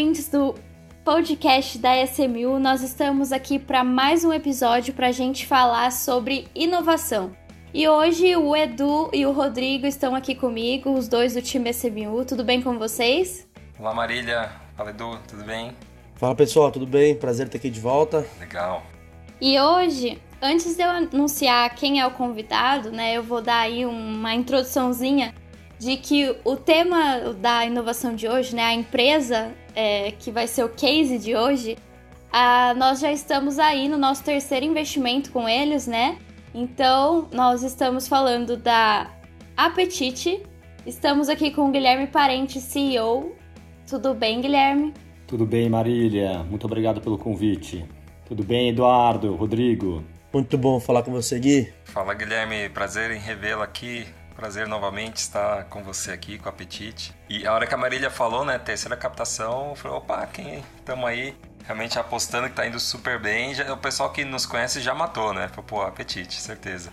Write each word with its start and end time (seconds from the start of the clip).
ouvintes 0.00 0.28
do 0.28 0.54
podcast 1.04 1.76
da 1.76 2.02
SMU. 2.04 2.58
Nós 2.58 2.82
estamos 2.82 3.32
aqui 3.32 3.58
para 3.58 3.84
mais 3.84 4.24
um 4.24 4.32
episódio 4.32 4.94
para 4.94 5.08
a 5.08 5.12
gente 5.12 5.46
falar 5.46 5.92
sobre 5.92 6.48
inovação. 6.54 7.36
E 7.74 7.86
hoje 7.86 8.34
o 8.34 8.56
Edu 8.56 9.10
e 9.12 9.26
o 9.26 9.32
Rodrigo 9.32 9.86
estão 9.86 10.14
aqui 10.14 10.34
comigo, 10.34 10.90
os 10.90 11.06
dois 11.06 11.34
do 11.34 11.42
time 11.42 11.68
SMU. 11.68 12.24
Tudo 12.24 12.42
bem 12.42 12.62
com 12.62 12.78
vocês? 12.78 13.46
Olá 13.78 13.92
Marília, 13.92 14.50
fala 14.74 14.88
Edu, 14.88 15.18
tudo 15.28 15.44
bem? 15.44 15.76
Fala 16.16 16.34
pessoal, 16.34 16.72
tudo 16.72 16.86
bem? 16.86 17.14
Prazer 17.14 17.50
ter 17.50 17.58
aqui 17.58 17.68
de 17.68 17.80
volta. 17.80 18.26
Legal. 18.40 18.82
E 19.38 19.60
hoje, 19.60 20.18
antes 20.40 20.76
de 20.76 20.82
eu 20.82 20.88
anunciar 20.88 21.74
quem 21.74 22.00
é 22.00 22.06
o 22.06 22.12
convidado, 22.12 22.90
né, 22.90 23.18
eu 23.18 23.22
vou 23.22 23.42
dar 23.42 23.58
aí 23.58 23.84
uma 23.84 24.34
introduçãozinha 24.34 25.34
de 25.78 25.96
que 25.96 26.36
o 26.44 26.56
tema 26.56 27.34
da 27.38 27.66
inovação 27.66 28.14
de 28.14 28.28
hoje, 28.28 28.54
né, 28.54 28.62
a 28.62 28.74
empresa 28.74 29.50
é, 29.74 30.12
que 30.12 30.30
vai 30.30 30.46
ser 30.46 30.64
o 30.64 30.68
case 30.68 31.18
de 31.18 31.36
hoje, 31.36 31.76
a, 32.32 32.74
nós 32.74 33.00
já 33.00 33.12
estamos 33.12 33.58
aí 33.58 33.88
no 33.88 33.98
nosso 33.98 34.22
terceiro 34.22 34.64
investimento 34.64 35.30
com 35.30 35.48
eles, 35.48 35.86
né? 35.86 36.18
Então, 36.54 37.28
nós 37.32 37.62
estamos 37.62 38.08
falando 38.08 38.56
da 38.56 39.10
Apetite. 39.56 40.42
Estamos 40.86 41.28
aqui 41.28 41.50
com 41.50 41.68
o 41.68 41.70
Guilherme 41.70 42.06
Parente, 42.06 42.60
CEO. 42.60 43.36
Tudo 43.88 44.14
bem, 44.14 44.40
Guilherme? 44.40 44.94
Tudo 45.26 45.44
bem, 45.46 45.68
Marília. 45.68 46.42
Muito 46.44 46.66
obrigado 46.66 47.00
pelo 47.00 47.18
convite. 47.18 47.84
Tudo 48.26 48.42
bem, 48.42 48.70
Eduardo, 48.70 49.34
Rodrigo? 49.34 50.04
Muito 50.32 50.56
bom 50.56 50.78
falar 50.80 51.02
com 51.02 51.10
você, 51.10 51.38
Gui. 51.38 51.72
Fala, 51.84 52.14
Guilherme. 52.14 52.68
Prazer 52.68 53.10
em 53.10 53.18
revê-lo 53.18 53.62
aqui 53.62 54.06
prazer 54.40 54.66
novamente 54.66 55.16
estar 55.16 55.64
com 55.64 55.82
você 55.82 56.12
aqui, 56.12 56.38
com 56.38 56.46
o 56.46 56.48
Apetite. 56.48 57.14
E 57.28 57.46
a 57.46 57.52
hora 57.52 57.66
que 57.66 57.74
a 57.74 57.76
Marília 57.76 58.08
falou, 58.10 58.42
né, 58.42 58.58
terceira 58.58 58.96
captação, 58.96 59.68
eu 59.68 59.76
falei, 59.76 59.98
opa, 59.98 60.26
quem 60.26 60.64
estamos 60.78 61.04
aí 61.04 61.36
realmente 61.66 61.98
apostando 61.98 62.48
que 62.48 62.54
tá 62.54 62.66
indo 62.66 62.80
super 62.80 63.20
bem. 63.20 63.54
Já, 63.54 63.70
o 63.70 63.76
pessoal 63.76 64.10
que 64.10 64.24
nos 64.24 64.46
conhece 64.46 64.80
já 64.80 64.94
matou, 64.94 65.34
né? 65.34 65.46
Falei, 65.48 65.64
pô, 65.66 65.82
Apetite, 65.82 66.40
certeza. 66.40 66.90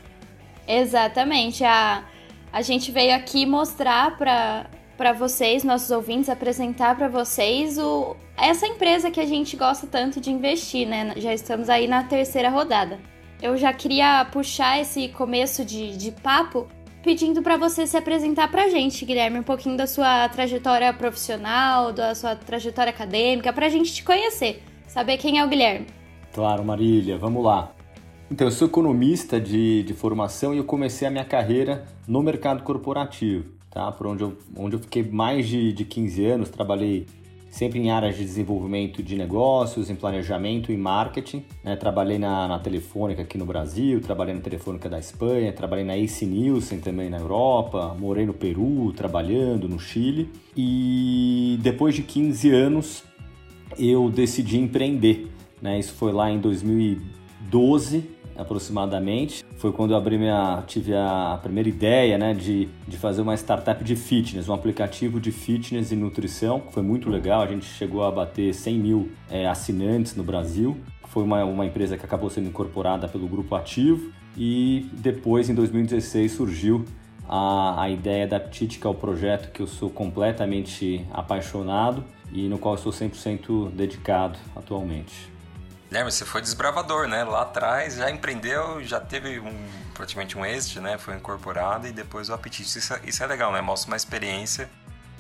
Exatamente. 0.67 1.63
A, 1.63 2.03
a 2.52 2.61
gente 2.61 2.91
veio 2.91 3.16
aqui 3.16 3.45
mostrar 3.45 4.17
para 4.17 4.69
para 4.97 5.13
vocês, 5.13 5.63
nossos 5.63 5.91
ouvintes, 5.91 6.27
apresentar 6.27 6.97
para 6.97 7.07
vocês 7.07 7.77
o, 7.77 8.16
essa 8.35 8.66
empresa 8.66 9.11
que 9.11 9.19
a 9.19 9.27
gente 9.27 9.55
gosta 9.55 9.85
tanto 9.85 10.19
de 10.19 10.31
investir, 10.31 10.88
né? 10.88 11.13
Já 11.17 11.31
estamos 11.31 11.69
aí 11.69 11.88
na 11.88 12.03
terceira 12.03 12.50
rodada. 12.50 13.00
Eu 13.39 13.55
já 13.55 13.72
queria 13.72 14.25
puxar 14.31 14.81
esse 14.81 15.09
começo 15.09 15.63
de, 15.63 15.95
de 15.95 16.11
papo 16.11 16.67
pedindo 17.08 17.41
para 17.41 17.55
você 17.55 17.88
se 17.88 17.95
apresentar 17.95 18.52
para 18.52 18.66
a 18.66 18.67
gente, 18.67 19.05
Guilherme, 19.05 19.39
um 19.39 19.44
pouquinho 19.44 19.77
da 19.77 19.88
sua 19.88 20.27
trajetória 20.27 20.91
profissional, 20.91 21.94
da 21.94 22.13
sua 22.13 22.36
trajetória 22.36 22.89
acadêmica, 22.89 23.53
para 23.53 23.67
a 23.67 23.69
gente 23.69 23.94
te 23.94 24.03
conhecer, 24.03 24.61
saber 24.89 25.16
quem 25.16 25.39
é 25.39 25.45
o 25.45 25.47
Guilherme. 25.47 25.88
Claro, 26.33 26.66
Marília, 26.66 27.17
vamos 27.17 27.45
lá. 27.45 27.72
Então, 28.30 28.45
eu 28.45 28.52
sou 28.52 28.67
economista 28.67 29.39
de, 29.39 29.83
de 29.83 29.94
formação 29.94 30.53
e 30.53 30.58
eu 30.58 30.66
comecei 30.66 31.08
a 31.08 31.11
minha 31.11 31.23
carreira 31.23 31.85
no 32.05 32.22
mercado 32.22 32.61
corporativo, 32.61 33.45
tá? 33.72 33.89
Por 33.89 34.08
onde 34.08 34.23
eu, 34.23 34.38
onde 34.58 34.75
eu 34.75 34.80
fiquei 34.81 35.02
mais 35.02 35.47
de, 35.47 35.72
de 35.72 35.85
15 35.85 36.25
anos, 36.25 36.50
trabalhei 36.50 37.08
sempre 37.50 37.80
em 37.80 37.90
áreas 37.90 38.16
de 38.16 38.23
desenvolvimento 38.23 39.02
de 39.02 39.16
negócios, 39.16 39.90
em 39.90 39.95
planejamento 39.95 40.72
e 40.72 40.78
marketing. 40.78 41.44
Né? 41.64 41.76
Trabalhei 41.76 42.17
na, 42.17 42.48
na, 42.48 42.59
Telefônica 42.59 43.22
aqui 43.22 43.38
no 43.38 43.45
Brasil, 43.45 44.02
trabalhei 44.02 44.34
na 44.34 44.42
Telefônica 44.42 44.90
da 44.90 45.00
Espanha, 45.00 45.52
trabalhei 45.53 45.86
na 45.86 45.98
Ace 45.98 46.25
Nielsen 46.25 46.80
também 46.80 47.09
na 47.09 47.18
Europa, 47.18 47.95
morei 48.00 48.25
no 48.25 48.34
Peru, 48.34 48.92
trabalhando 48.94 49.68
no 49.68 49.80
Chile. 49.80 50.30
E 50.56 51.58
depois 51.62 51.95
de 51.95 52.03
15 52.03 52.52
anos 52.52 53.03
eu 53.78 54.09
decidi 54.09 54.57
empreender. 54.57 55.28
Né? 55.62 55.80
Isso 55.80 55.94
foi 55.94 56.12
lá 56.12 56.30
em 56.30 56.40
2012, 56.40 58.16
aproximadamente. 58.38 59.44
Foi 59.58 59.72
quando 59.72 59.92
eu 59.92 59.98
abri 59.98 60.18
minha, 60.18 60.64
tive 60.68 60.94
a 60.94 61.40
primeira 61.42 61.68
ideia 61.68 62.18
né, 62.18 62.34
de, 62.34 62.68
de 62.88 62.98
fazer 62.98 63.22
uma 63.22 63.36
startup 63.36 63.84
de 63.84 63.96
fitness, 63.96 64.48
um 64.48 64.53
aplicativo 64.53 65.20
de 65.20 65.31
fitness 65.31 65.92
e 65.92 65.96
nutrição, 65.96 66.59
que 66.59 66.74
foi 66.74 66.84
muito 66.84 67.09
legal. 67.09 67.42
A 67.42 67.48
gente 67.48 67.66
chegou 67.66 68.03
a 68.03 68.12
bater 68.12 68.53
100 68.53 68.80
mil 68.80 69.12
é, 69.30 69.48
assinantes 69.48 70.16
no 70.16 70.24
Brasil. 70.24 70.78
Foi 71.08 71.24
uma, 71.24 71.44
uma 71.44 71.66
empresa 71.66 71.98
que 71.98 72.06
acabou 72.06 72.30
sendo 72.30 72.48
incorporada 72.48 73.08
pelo 73.08 73.28
Grupo 73.28 73.56
Ativo. 73.56 74.12
E 74.38 74.88
depois, 74.94 75.50
em 75.50 75.56
2016, 75.56 76.31
surgiu 76.31 76.86
a, 77.28 77.81
a 77.81 77.90
ideia 77.90 78.28
da 78.28 78.38
Aptite, 78.38 78.80
que 78.80 78.86
é 78.86 78.90
o 78.90 78.94
projeto 78.94 79.52
que 79.52 79.62
eu 79.62 79.68
sou 79.68 79.90
completamente 79.90 81.06
apaixonado 81.12 82.04
e 82.31 82.48
no 82.48 82.58
qual 82.58 82.75
eu 82.75 82.78
sou 82.78 82.92
100% 82.92 83.72
dedicado 83.72 84.38
atualmente. 84.56 85.37
Guilherme, 85.88 86.12
você 86.12 86.25
foi 86.25 86.42
desbravador, 86.42 87.08
né? 87.08 87.24
Lá 87.24 87.44
atrás 87.44 87.96
já 87.96 88.12
empreendeu, 88.12 88.84
já 88.84 89.00
teve 89.00 89.40
um, 89.40 89.53
praticamente 89.94 90.38
um 90.38 90.46
êxito, 90.46 90.81
né? 90.81 90.98
Foi 90.98 91.16
incorporado 91.16 91.88
e 91.88 91.92
depois 91.92 92.30
o 92.30 92.34
apetite. 92.34 92.78
Isso, 92.78 92.94
é, 92.94 93.00
isso 93.06 93.24
é 93.24 93.28
legal, 93.28 93.53
né? 93.53 93.62
Mostra 93.62 93.92
uma 93.92 93.98
experiência. 93.98 94.70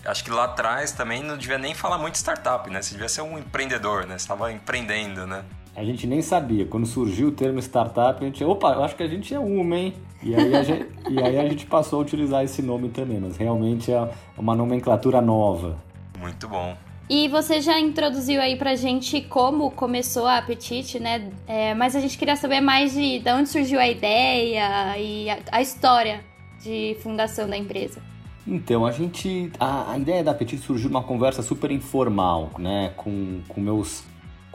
Acho 0.05 0.23
que 0.23 0.29
lá 0.29 0.43
atrás 0.43 0.91
também 0.91 1.23
não 1.23 1.37
devia 1.37 1.57
nem 1.57 1.73
falar 1.73 1.97
muito 1.97 2.15
startup, 2.15 2.69
né? 2.69 2.81
Você 2.81 2.91
devia 2.91 3.09
ser 3.09 3.21
um 3.21 3.37
empreendedor, 3.37 4.05
né? 4.05 4.17
Você 4.17 4.23
estava 4.23 4.51
empreendendo, 4.51 5.25
né? 5.25 5.43
A 5.75 5.83
gente 5.83 6.05
nem 6.05 6.21
sabia. 6.21 6.65
Quando 6.65 6.85
surgiu 6.85 7.29
o 7.29 7.31
termo 7.31 7.59
startup, 7.59 8.21
a 8.21 8.25
gente, 8.25 8.43
opa, 8.43 8.73
eu 8.73 8.83
acho 8.83 8.95
que 8.95 9.03
a 9.03 9.07
gente 9.07 9.33
é 9.33 9.39
uma, 9.39 9.77
hein? 9.77 9.93
E 10.21 10.35
aí, 10.35 10.55
a 10.55 10.63
gente, 10.63 10.87
e 11.09 11.21
aí 11.21 11.39
a 11.39 11.47
gente 11.47 11.65
passou 11.65 11.99
a 11.99 12.01
utilizar 12.01 12.43
esse 12.43 12.61
nome 12.61 12.89
também, 12.89 13.19
mas 13.19 13.37
realmente 13.37 13.91
é 13.91 14.09
uma 14.37 14.55
nomenclatura 14.55 15.21
nova. 15.21 15.77
Muito 16.19 16.47
bom. 16.47 16.75
E 17.09 17.29
você 17.29 17.61
já 17.61 17.79
introduziu 17.79 18.41
aí 18.41 18.57
pra 18.57 18.75
gente 18.75 19.21
como 19.21 19.71
começou 19.71 20.25
a 20.25 20.37
Apetite, 20.37 20.99
né? 20.99 21.29
É, 21.47 21.73
mas 21.73 21.95
a 21.95 22.01
gente 22.01 22.17
queria 22.17 22.35
saber 22.35 22.59
mais 22.59 22.93
de, 22.93 23.19
de 23.19 23.31
onde 23.31 23.47
surgiu 23.47 23.79
a 23.79 23.87
ideia 23.87 24.97
e 24.97 25.29
a, 25.29 25.39
a 25.53 25.61
história 25.61 26.21
de 26.61 26.97
fundação 27.01 27.47
da 27.47 27.55
empresa. 27.55 28.01
Então, 28.45 28.85
a 28.85 28.91
gente. 28.91 29.51
A, 29.59 29.91
a 29.93 29.97
ideia 29.97 30.23
da 30.23 30.31
Apetite 30.31 30.61
surgiu 30.61 30.89
uma 30.89 31.03
conversa 31.03 31.41
super 31.41 31.71
informal, 31.71 32.51
né? 32.57 32.93
Com, 32.97 33.41
com 33.47 33.61
meus 33.61 34.03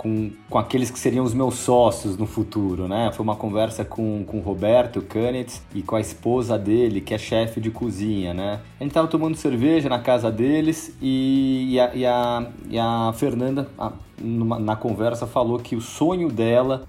com, 0.02 0.32
com 0.50 0.58
aqueles 0.58 0.90
que 0.90 0.98
seriam 0.98 1.24
os 1.24 1.32
meus 1.32 1.54
sócios 1.54 2.16
no 2.16 2.26
futuro, 2.26 2.88
né? 2.88 3.12
Foi 3.12 3.22
uma 3.22 3.36
conversa 3.36 3.84
com, 3.84 4.24
com 4.24 4.38
o 4.38 4.40
Roberto 4.40 5.00
Canitz 5.00 5.62
e 5.72 5.80
com 5.80 5.94
a 5.94 6.00
esposa 6.00 6.58
dele, 6.58 7.00
que 7.00 7.14
é 7.14 7.18
chefe 7.18 7.60
de 7.60 7.70
cozinha, 7.70 8.34
né? 8.34 8.60
A 8.80 8.82
gente 8.82 8.92
tava 8.92 9.06
tomando 9.06 9.36
cerveja 9.36 9.88
na 9.88 10.00
casa 10.00 10.28
deles 10.28 10.92
e, 11.00 11.68
e, 11.70 11.80
a, 11.80 11.94
e, 11.94 12.04
a, 12.04 12.46
e 12.68 12.78
a 12.80 13.12
Fernanda, 13.14 13.68
a, 13.78 13.92
numa, 14.20 14.58
na 14.58 14.74
conversa, 14.74 15.24
falou 15.24 15.60
que 15.60 15.76
o 15.76 15.80
sonho 15.80 16.28
dela 16.28 16.82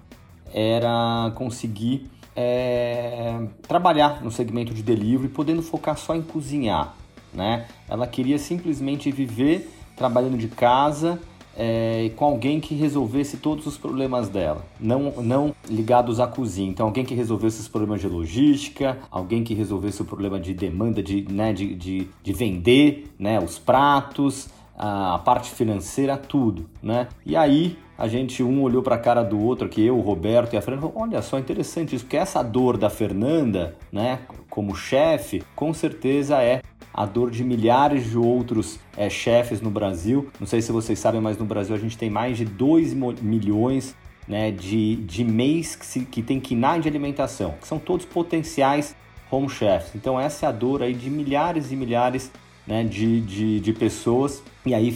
era 0.52 1.32
conseguir 1.36 2.10
é, 2.36 3.46
trabalhar 3.68 4.24
no 4.24 4.32
segmento 4.32 4.74
de 4.74 4.82
delivery, 4.82 5.30
podendo 5.30 5.62
focar 5.62 5.98
só 5.98 6.16
em 6.16 6.22
cozinhar, 6.24 6.96
né? 7.32 7.68
Ela 7.88 8.08
queria 8.08 8.40
simplesmente 8.40 9.12
viver 9.12 9.72
trabalhando 9.96 10.38
de 10.38 10.48
casa 10.48 11.20
é, 11.58 12.12
com 12.16 12.26
alguém 12.26 12.60
que 12.60 12.76
resolvesse 12.76 13.38
todos 13.38 13.66
os 13.66 13.78
problemas 13.78 14.30
dela, 14.30 14.66
não, 14.80 15.12
não 15.22 15.56
ligados 15.70 16.20
à 16.20 16.28
cozinha. 16.28 16.70
Então, 16.70 16.88
alguém 16.88 17.06
que 17.06 17.14
resolvesse 17.14 17.60
os 17.60 17.68
problemas 17.68 18.02
de 18.02 18.08
logística, 18.08 18.98
alguém 19.12 19.44
que 19.44 19.54
resolvesse 19.54 20.02
o 20.02 20.06
problema 20.06 20.40
de 20.40 20.54
demanda 20.54 21.02
de, 21.02 21.26
né, 21.32 21.54
de, 21.54 21.76
de, 21.76 22.08
de 22.22 22.34
vender 22.34 23.12
né, 23.20 23.40
os 23.40 23.60
pratos, 23.60 24.50
a 24.76 25.20
parte 25.20 25.52
financeira, 25.52 26.18
tudo, 26.18 26.68
né? 26.82 27.08
E 27.26 27.36
aí 27.36 27.78
a 27.98 28.08
gente 28.08 28.42
um 28.42 28.62
olhou 28.64 28.82
para 28.82 28.96
a 28.96 29.00
cara 29.00 29.24
do 29.24 29.40
outro, 29.40 29.70
que 29.70 29.86
eu, 29.86 29.98
o 29.98 30.02
Roberto 30.02 30.54
e 30.54 30.58
a 30.58 30.62
Fernanda, 30.62 30.92
olha 30.96 31.22
só 31.22 31.38
interessante 31.38 31.96
isso, 31.96 32.06
porque 32.06 32.18
essa 32.18 32.42
dor 32.42 32.76
da 32.76 32.90
Fernanda, 32.90 33.76
né, 33.92 34.20
como 34.50 34.76
chefe, 34.76 35.44
com 35.56 35.74
certeza 35.74 36.42
é 36.42 36.62
a 36.94 37.06
dor 37.06 37.32
de 37.32 37.44
milhares 37.44 38.10
de 38.10 38.18
outros 38.18 38.80
é, 38.96 39.10
chefes 39.10 39.60
no 39.60 39.72
Brasil. 39.72 40.30
Não 40.40 40.46
sei 40.46 40.62
se 40.62 40.72
vocês 40.72 41.00
sabem, 41.00 41.20
mas 41.20 41.38
no 41.38 41.46
Brasil 41.46 41.76
a 41.76 41.80
gente 41.80 41.98
tem 41.98 42.10
mais 42.10 42.38
de 42.38 42.46
2 42.46 42.94
milhões 43.22 43.96
né, 44.28 44.52
de, 44.52 44.98
de 44.98 45.24
mês 45.24 45.76
que, 45.76 45.86
se, 45.86 46.02
que 46.06 46.22
tem 46.22 46.40
quinagem 46.40 46.82
de 46.82 46.88
alimentação, 46.88 47.56
que 47.60 47.68
são 47.68 47.80
todos 47.80 48.06
potenciais 48.06 48.96
home 49.32 49.50
chefs. 49.50 49.96
Então 49.96 50.20
essa 50.20 50.46
é 50.46 50.50
a 50.50 50.52
dor 50.52 50.84
aí 50.84 50.94
de 50.94 51.10
milhares 51.10 51.72
e 51.72 51.76
milhares 51.76 52.32
né, 52.68 52.84
de, 52.84 53.22
de, 53.22 53.60
de 53.60 53.74
pessoas. 53.74 54.44
E 54.66 54.74
aí 54.76 54.92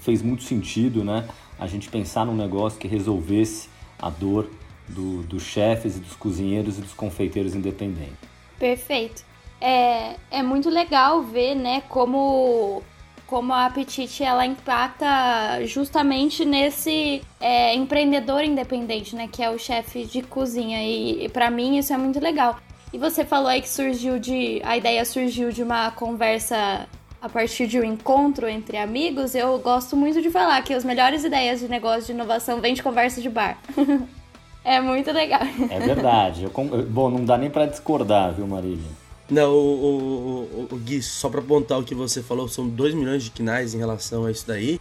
fez 0.00 0.22
muito 0.22 0.42
sentido 0.42 1.04
né, 1.04 1.28
a 1.58 1.66
gente 1.66 1.90
pensar 1.90 2.24
num 2.24 2.34
negócio 2.34 2.78
que 2.78 2.88
resolvesse 2.88 3.68
a 4.00 4.08
dor 4.08 4.48
do, 4.88 5.22
dos 5.22 5.42
chefes 5.42 5.96
e 5.96 6.00
dos 6.00 6.14
cozinheiros 6.14 6.78
e 6.78 6.80
dos 6.80 6.94
confeiteiros 6.94 7.54
independentes. 7.54 8.16
Perfeito 8.58 9.31
é, 9.62 10.16
é 10.30 10.42
muito 10.42 10.68
legal 10.68 11.22
ver, 11.22 11.54
né, 11.54 11.82
como 11.88 12.82
como 13.26 13.54
a 13.54 13.64
Apetite 13.64 14.22
ela 14.22 14.44
impacta 14.44 15.64
justamente 15.64 16.44
nesse 16.44 17.22
é, 17.40 17.74
empreendedor 17.74 18.44
independente, 18.44 19.16
né, 19.16 19.26
que 19.26 19.42
é 19.42 19.48
o 19.48 19.58
chefe 19.58 20.04
de 20.04 20.20
cozinha 20.20 20.82
e, 20.82 21.24
e 21.24 21.28
para 21.30 21.50
mim 21.50 21.78
isso 21.78 21.94
é 21.94 21.96
muito 21.96 22.20
legal. 22.20 22.58
E 22.92 22.98
você 22.98 23.24
falou 23.24 23.48
aí 23.48 23.62
que 23.62 23.70
surgiu 23.70 24.18
de 24.18 24.60
a 24.62 24.76
ideia 24.76 25.02
surgiu 25.06 25.50
de 25.50 25.62
uma 25.62 25.90
conversa 25.92 26.86
a 27.22 27.28
partir 27.28 27.66
de 27.66 27.80
um 27.80 27.84
encontro 27.84 28.46
entre 28.48 28.76
amigos, 28.76 29.34
eu 29.34 29.58
gosto 29.60 29.96
muito 29.96 30.20
de 30.20 30.28
falar 30.28 30.60
que 30.62 30.74
as 30.74 30.84
melhores 30.84 31.24
ideias 31.24 31.60
de 31.60 31.68
negócio 31.68 32.02
de 32.02 32.12
inovação 32.12 32.60
vêm 32.60 32.74
de 32.74 32.82
conversa 32.82 33.22
de 33.22 33.30
bar. 33.30 33.56
é 34.62 34.78
muito 34.78 35.10
legal. 35.10 35.40
É 35.70 35.78
verdade. 35.78 36.44
Eu, 36.44 36.50
bom, 36.90 37.08
não 37.08 37.24
dá 37.24 37.38
nem 37.38 37.48
para 37.48 37.64
discordar, 37.64 38.34
viu, 38.34 38.46
Marília? 38.46 39.01
Não, 39.30 39.52
o, 39.52 40.68
o, 40.68 40.68
o, 40.70 40.76
Gui, 40.76 41.02
só 41.02 41.28
para 41.28 41.40
apontar 41.40 41.78
o 41.78 41.84
que 41.84 41.94
você 41.94 42.22
falou, 42.22 42.48
são 42.48 42.68
2 42.68 42.94
milhões 42.94 43.22
de 43.22 43.30
quinais 43.30 43.74
em 43.74 43.78
relação 43.78 44.24
a 44.24 44.30
isso 44.30 44.46
daí. 44.46 44.80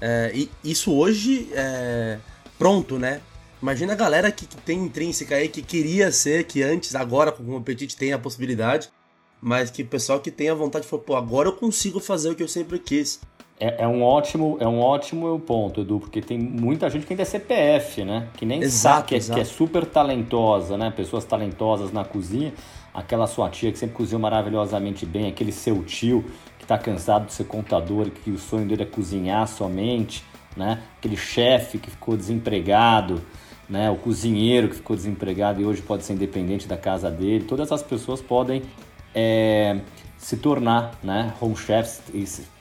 É, 0.00 0.32
e 0.34 0.50
isso 0.64 0.92
hoje 0.92 1.48
é 1.52 2.18
pronto, 2.58 2.98
né? 2.98 3.20
Imagina 3.62 3.92
a 3.92 3.96
galera 3.96 4.32
que, 4.32 4.44
que, 4.44 4.56
tem 4.56 4.78
intrínseca 4.80 5.36
aí, 5.36 5.48
que 5.48 5.62
queria 5.62 6.10
ser, 6.10 6.44
que 6.44 6.62
antes, 6.62 6.96
agora 6.96 7.30
com 7.30 7.56
o 7.56 7.62
Petit 7.62 7.96
tem 7.96 8.12
a 8.12 8.18
possibilidade, 8.18 8.88
mas 9.40 9.70
que 9.70 9.82
o 9.82 9.86
pessoal 9.86 10.18
que 10.18 10.32
tem 10.32 10.48
a 10.50 10.54
vontade 10.54 10.86
falou, 10.86 11.04
pô, 11.04 11.14
agora 11.14 11.48
eu 11.48 11.52
consigo 11.52 12.00
fazer 12.00 12.30
o 12.30 12.34
que 12.34 12.42
eu 12.42 12.48
sempre 12.48 12.80
quis. 12.80 13.20
É, 13.60 13.84
é, 13.84 13.86
um 13.86 14.02
ótimo, 14.02 14.56
é 14.58 14.66
um 14.66 14.80
ótimo 14.80 15.38
ponto, 15.38 15.82
Edu, 15.82 16.00
porque 16.00 16.20
tem 16.20 16.36
muita 16.36 16.90
gente 16.90 17.06
que 17.06 17.12
ainda 17.12 17.22
é 17.22 17.24
CPF, 17.24 18.04
né? 18.04 18.28
Que 18.36 18.44
nem 18.44 18.60
exato, 18.60 18.94
sabe 18.96 19.08
que 19.08 19.14
é, 19.14 19.34
que 19.34 19.40
é 19.40 19.44
super 19.44 19.86
talentosa, 19.86 20.76
né? 20.76 20.90
Pessoas 20.90 21.24
talentosas 21.24 21.92
na 21.92 22.04
cozinha. 22.04 22.52
Aquela 22.94 23.26
sua 23.26 23.48
tia 23.48 23.72
que 23.72 23.78
sempre 23.78 23.96
cozinhou 23.96 24.20
maravilhosamente 24.20 25.06
bem, 25.06 25.28
aquele 25.28 25.52
seu 25.52 25.82
tio 25.82 26.24
que 26.58 26.64
está 26.64 26.76
cansado 26.76 27.26
de 27.26 27.32
ser 27.32 27.44
contador 27.44 28.06
e 28.06 28.10
que 28.10 28.30
o 28.30 28.38
sonho 28.38 28.66
dele 28.66 28.82
é 28.82 28.86
cozinhar 28.86 29.48
somente, 29.48 30.22
né? 30.56 30.82
Aquele 30.98 31.16
chefe 31.16 31.78
que 31.78 31.90
ficou 31.90 32.16
desempregado, 32.16 33.20
né? 33.68 33.90
O 33.90 33.96
cozinheiro 33.96 34.68
que 34.68 34.76
ficou 34.76 34.94
desempregado 34.94 35.60
e 35.60 35.64
hoje 35.64 35.80
pode 35.82 36.04
ser 36.04 36.12
independente 36.12 36.68
da 36.68 36.76
casa 36.76 37.10
dele. 37.10 37.44
Todas 37.44 37.68
essas 37.68 37.82
pessoas 37.82 38.20
podem 38.20 38.62
é, 39.14 39.80
se 40.18 40.36
tornar, 40.36 40.98
né? 41.02 41.32
Home 41.40 41.56
chefs 41.56 42.02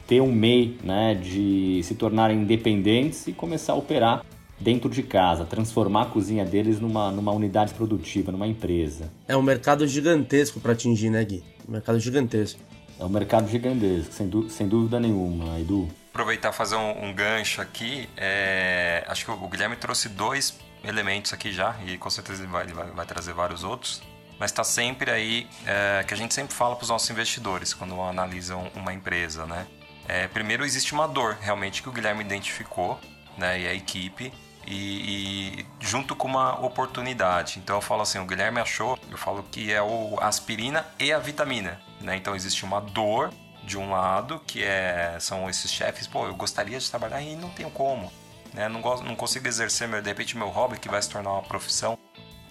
ter 0.08 0.22
um 0.22 0.32
MEI, 0.32 0.78
né? 0.84 1.14
De 1.16 1.82
se 1.84 1.96
tornarem 1.96 2.40
independentes 2.40 3.28
e 3.28 3.34
começar 3.34 3.74
a 3.74 3.76
operar 3.76 4.24
dentro 4.62 4.90
de 4.90 5.04
casa, 5.04 5.44
transformar 5.44 6.04
a 6.04 6.06
cozinha 6.06 6.46
deles 6.46 6.80
numa, 6.80 7.12
numa 7.12 7.32
unidade 7.32 7.74
produtiva, 7.74 8.32
numa 8.32 8.48
empresa. 8.48 9.12
É 9.28 9.36
um 9.36 9.42
mercado 9.42 9.88
gigantesco 9.88 10.60
para 10.60 10.74
atingir, 10.74 11.10
né, 11.10 11.24
Gui? 11.24 11.44
Um 11.68 11.72
mercado 11.72 12.00
gigantesco. 12.00 12.60
É 13.00 13.04
um 13.04 13.10
mercado 13.10 13.50
gigantesco, 13.50 14.14
sem, 14.14 14.50
sem 14.50 14.68
dúvida 14.68 15.00
nenhuma, 15.00 15.60
Edu. 15.60 15.90
Aproveitar 16.12 16.52
fazer 16.52 16.76
um, 16.76 17.06
um 17.06 17.14
gancho 17.14 17.62
aqui, 17.62 18.08
é... 18.16 19.04
acho 19.08 19.26
que 19.26 19.32
o 19.32 19.48
Guilherme 19.48 19.76
trouxe 19.76 20.10
dois 20.10 20.60
elementos 20.84 21.34
aqui 21.34 21.52
já, 21.52 21.76
e 21.86 21.98
com 21.98 22.10
certeza 22.10 22.44
ele 22.44 22.52
vai, 22.52 22.68
vai, 22.68 22.92
vai 22.92 23.06
trazer 23.06 23.34
vários 23.34 23.64
outros, 23.64 24.02
mas 24.40 24.52
está 24.52 24.64
sempre 24.64 25.12
aí, 25.12 25.48
é, 25.66 26.04
que 26.04 26.14
a 26.14 26.18
gente 26.18 26.34
sempre 26.34 26.56
fala 26.56 26.76
para 26.76 26.84
os 26.84 26.90
nossos 26.90 27.10
investidores 27.10 27.74
quando 27.74 28.00
analisam 28.02 28.68
uma 28.76 28.92
empresa, 28.92 29.46
né? 29.46 29.68
É, 30.08 30.28
primeiro, 30.28 30.66
existe 30.66 30.94
uma 30.94 31.08
dor 31.08 31.38
realmente 31.40 31.84
que 31.84 31.90
o 31.90 31.92
Guilherme 31.92 32.22
identificou, 32.22 33.00
né, 33.38 33.62
e 33.62 33.68
a 33.68 33.74
equipe, 33.74 34.34
e, 34.66 35.60
e, 35.62 35.66
junto 35.80 36.16
com 36.16 36.28
uma 36.28 36.60
oportunidade. 36.64 37.60
Então 37.60 37.78
eu 37.78 37.82
falo 37.82 38.02
assim, 38.02 38.20
o 38.20 38.26
Guilherme 38.26 38.60
achou, 38.60 38.98
eu 39.10 39.18
falo 39.18 39.44
que 39.52 39.72
é 39.72 39.82
o 39.82 40.18
aspirina 40.22 40.86
e 41.00 41.12
a 41.12 41.20
vitamina, 41.20 41.82
né? 42.00 42.16
Então 42.16 42.36
existe 42.36 42.64
uma 42.64 42.80
dor 42.80 43.34
de 43.64 43.78
um 43.78 43.92
lado, 43.92 44.40
que 44.46 44.64
é 44.64 45.18
são 45.20 45.50
esses 45.50 45.72
chefes, 45.72 46.08
pô, 46.08 46.26
eu 46.26 46.36
gostaria 46.36 46.80
de 46.80 46.90
trabalhar 46.90 47.22
e 47.22 47.36
não 47.36 47.50
tenho 47.50 47.70
como, 47.72 48.12
né? 48.54 48.68
Não 48.68 48.82
gosto, 48.82 49.06
não 49.06 49.16
consigo 49.16 49.48
exercer 49.48 49.88
meu, 49.88 50.02
de 50.02 50.10
repente 50.10 50.38
meu 50.38 50.50
hobby 50.50 50.80
que 50.80 50.90
vai 50.90 51.02
se 51.02 51.10
tornar 51.10 51.32
uma 51.32 51.44
profissão. 51.44 51.98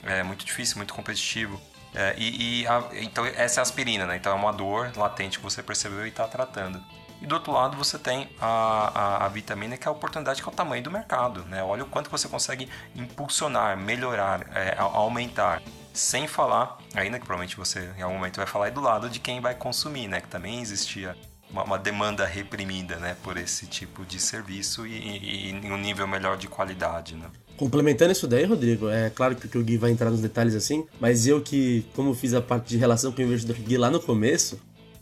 É 0.03 0.23
muito 0.23 0.45
difícil, 0.45 0.79
muito 0.79 0.95
competitivo. 0.95 1.61
É, 1.95 2.15
e, 2.17 2.63
e 2.63 2.67
a, 2.67 2.85
então 2.93 3.27
essa 3.27 3.61
é 3.61 3.61
a 3.61 3.63
aspirina, 3.63 4.07
né? 4.07 4.17
Então 4.17 4.33
é 4.33 4.35
uma 4.35 4.53
dor 4.53 4.93
latente 4.97 5.39
que 5.39 5.45
você 5.45 5.63
percebeu 5.63 6.07
e 6.07 6.09
está 6.09 6.27
tratando. 6.27 6.83
E 7.21 7.27
do 7.27 7.35
outro 7.35 7.53
lado 7.53 7.77
você 7.77 7.99
tem 7.99 8.31
a, 8.41 8.47
a, 8.47 9.27
a, 9.27 9.29
vitamina, 9.29 9.77
que 9.77 9.87
é 9.87 9.91
a 9.91 9.93
oportunidade, 9.93 10.43
que 10.43 10.49
é 10.49 10.53
o 10.53 10.55
tamanho 10.55 10.83
do 10.83 10.91
mercado. 10.91 11.45
Né? 11.45 11.63
Olha 11.63 11.85
o 11.85 11.87
quanto 11.87 12.11
você 12.11 12.29
consegue 12.29 12.69
impulsionar, 12.97 13.77
melhorar, 13.77 14.47
é, 14.55 14.77
aumentar. 14.79 15.63
Sem 15.93 16.29
falar, 16.29 16.79
ainda 16.95 17.19
que 17.19 17.27
provavelmente 17.27 17.57
você 17.57 17.91
em 17.99 18.03
algum 18.03 18.17
momento 18.17 18.37
vai 18.37 18.47
falar, 18.47 18.67
aí 18.67 18.71
do 18.71 18.81
lado 18.81 19.11
de 19.11 19.19
quem 19.19 19.41
vai 19.41 19.57
consumir, 19.57 20.07
né? 20.07 20.21
Que 20.21 20.29
também 20.29 20.61
existia 20.61 21.17
uma, 21.51 21.65
uma 21.65 21.79
demanda 21.79 22.25
reprimida 22.25 22.97
né? 22.97 23.17
por 23.23 23.37
esse 23.37 23.67
tipo 23.67 24.05
de 24.05 24.21
serviço 24.21 24.87
e, 24.87 24.93
e, 24.93 25.51
e 25.51 25.73
um 25.73 25.77
nível 25.77 26.07
melhor 26.07 26.37
de 26.37 26.47
qualidade. 26.47 27.17
Né? 27.17 27.27
Complementando 27.57 28.13
isso 28.13 28.27
daí, 28.27 28.45
Rodrigo, 28.45 28.89
é 28.89 29.11
claro 29.11 29.35
que 29.35 29.59
o 29.59 29.63
Gui 29.63 29.77
vai 29.77 29.91
entrar 29.91 30.11
nos 30.11 30.21
detalhes 30.21 30.55
assim, 30.55 30.87
mas 30.99 31.27
eu 31.27 31.43
que, 31.43 31.85
como 31.95 32.15
fiz 32.15 32.33
a 32.33 32.41
parte 32.41 32.69
de 32.69 32.79
relação 32.79 33.13
com 33.13 33.21
o 33.21 33.25
investidor 33.25 33.57
Gui 33.57 33.77
lá 33.77 33.91
no 33.91 34.01
começo, 34.01 34.59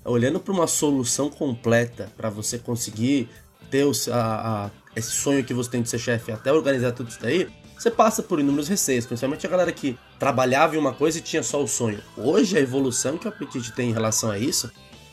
olhando 0.09 0.41
para 0.41 0.53
uma 0.53 0.67
solução 0.67 1.31
completa 1.31 2.11
para 2.17 2.31
você 2.31 2.59
conseguir 2.59 3.29
ter 3.71 3.85
o, 3.85 3.93
a, 4.11 4.67
a, 4.67 4.71
esse 4.97 5.11
sonho 5.11 5.45
que 5.45 5.55
você 5.55 5.71
tem 5.71 5.83
de 5.83 5.89
ser 5.89 5.99
chefe 5.99 6.33
até 6.33 6.53
organizar 6.53 6.93
tudo 6.93 7.11
isso 7.11 7.21
daí, 7.21 7.49
você 7.77 7.91
passa 7.91 8.23
por 8.23 8.41
inúmeros 8.41 8.67
receios, 8.69 9.07
principalmente 9.07 9.47
a 9.47 9.51
galera 9.51 9.71
que 9.71 9.97
trabalhava 10.19 10.75
em 10.75 10.79
uma 10.79 10.93
coisa 10.93 11.19
e 11.19 11.21
tinha 11.21 11.43
só 11.43 11.63
o 11.63 11.69
sonho. 11.69 12.03
Hoje 12.17 12.57
a 12.57 12.61
evolução 12.61 13.17
que 13.17 13.27
o 13.27 13.29
Apetite 13.29 13.73
tem 13.73 13.91
em 13.91 13.93
relação 13.93 14.31
a 14.31 14.39
isso 14.39 14.71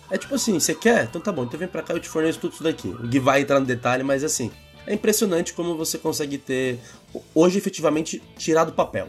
é 0.10 0.18
tipo 0.18 0.34
assim, 0.36 0.60
você 0.60 0.74
quer? 0.74 1.04
Então 1.04 1.22
tá 1.22 1.32
bom, 1.32 1.44
então 1.44 1.60
vem 1.60 1.68
pra 1.68 1.82
cá 1.82 1.94
e 1.94 1.98
eu 1.98 2.02
te 2.02 2.10
forneço 2.10 2.40
tudo 2.40 2.54
isso 2.54 2.64
daqui. 2.64 2.88
O 2.88 3.08
Gui 3.08 3.20
vai 3.20 3.42
entrar 3.42 3.60
no 3.60 3.66
detalhe, 3.66 4.04
mas 4.04 4.24
assim, 4.24 4.52
é 4.88 4.94
impressionante 4.94 5.54
como 5.54 5.76
você 5.76 5.98
consegue 5.98 6.38
ter, 6.38 6.80
hoje 7.34 7.58
efetivamente, 7.58 8.22
tirar 8.38 8.66
do 8.66 8.74
papel. 8.74 9.08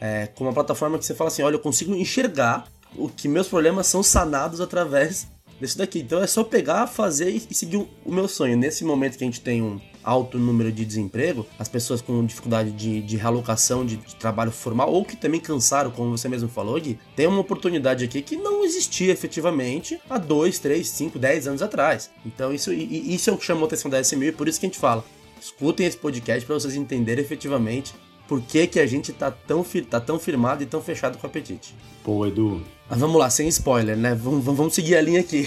É, 0.00 0.28
com 0.28 0.44
uma 0.44 0.52
plataforma 0.52 0.98
que 0.98 1.04
você 1.04 1.14
fala 1.14 1.28
assim, 1.28 1.42
olha, 1.42 1.56
eu 1.56 1.60
consigo 1.60 1.94
enxergar 1.94 2.66
o 2.98 3.08
que 3.08 3.28
meus 3.28 3.48
problemas 3.48 3.86
são 3.86 4.02
sanados 4.02 4.60
através 4.60 5.26
desse 5.60 5.76
daqui. 5.76 6.00
Então 6.00 6.22
é 6.22 6.26
só 6.26 6.44
pegar, 6.44 6.86
fazer 6.86 7.30
e 7.30 7.54
seguir 7.54 7.76
o 8.04 8.12
meu 8.12 8.28
sonho. 8.28 8.56
Nesse 8.56 8.84
momento 8.84 9.18
que 9.18 9.24
a 9.24 9.26
gente 9.26 9.40
tem 9.40 9.62
um 9.62 9.80
alto 10.02 10.38
número 10.38 10.72
de 10.72 10.84
desemprego, 10.84 11.46
as 11.58 11.68
pessoas 11.68 12.00
com 12.00 12.24
dificuldade 12.24 12.70
de, 12.70 13.02
de 13.02 13.16
realocação 13.16 13.84
de, 13.84 13.96
de, 13.96 14.16
trabalho 14.16 14.50
formal 14.50 14.90
ou 14.90 15.04
que 15.04 15.16
também 15.16 15.40
cansaram, 15.40 15.90
como 15.90 16.16
você 16.16 16.28
mesmo 16.28 16.48
falou, 16.48 16.80
Gui, 16.80 16.98
tem 17.14 17.26
uma 17.26 17.40
oportunidade 17.40 18.04
aqui 18.04 18.22
que 18.22 18.36
não 18.36 18.64
existia 18.64 19.12
efetivamente 19.12 20.00
há 20.08 20.16
2, 20.16 20.58
3, 20.58 20.88
5, 20.88 21.18
10 21.18 21.48
anos 21.48 21.62
atrás. 21.62 22.10
Então 22.24 22.52
isso, 22.52 22.72
isso 22.72 23.28
é 23.28 23.32
o 23.32 23.36
que 23.36 23.44
chamou 23.44 23.64
a 23.64 23.66
atenção 23.66 23.90
da 23.90 24.00
SMU 24.00 24.24
e 24.24 24.32
por 24.32 24.48
isso 24.48 24.58
que 24.58 24.66
a 24.66 24.68
gente 24.68 24.78
fala. 24.78 25.04
Escutem 25.40 25.86
esse 25.86 25.96
podcast 25.96 26.44
para 26.44 26.54
vocês 26.54 26.74
entenderem 26.74 27.22
efetivamente 27.22 27.94
por 28.26 28.40
que, 28.42 28.66
que 28.66 28.80
a 28.80 28.86
gente 28.86 29.12
tá 29.12 29.30
tão, 29.30 29.64
tá 29.88 30.00
tão 30.00 30.18
firmado 30.18 30.62
e 30.62 30.66
tão 30.66 30.82
fechado 30.82 31.16
com 31.18 31.26
o 31.26 31.30
apetite. 31.30 31.74
Pô, 32.02 32.26
Edu. 32.26 32.62
Mas 32.90 33.00
vamos 33.00 33.16
lá, 33.16 33.28
sem 33.28 33.46
spoiler, 33.48 33.96
né? 33.96 34.14
Vamos, 34.14 34.44
vamos 34.44 34.74
seguir 34.74 34.96
a 34.96 35.02
linha 35.02 35.20
aqui. 35.20 35.46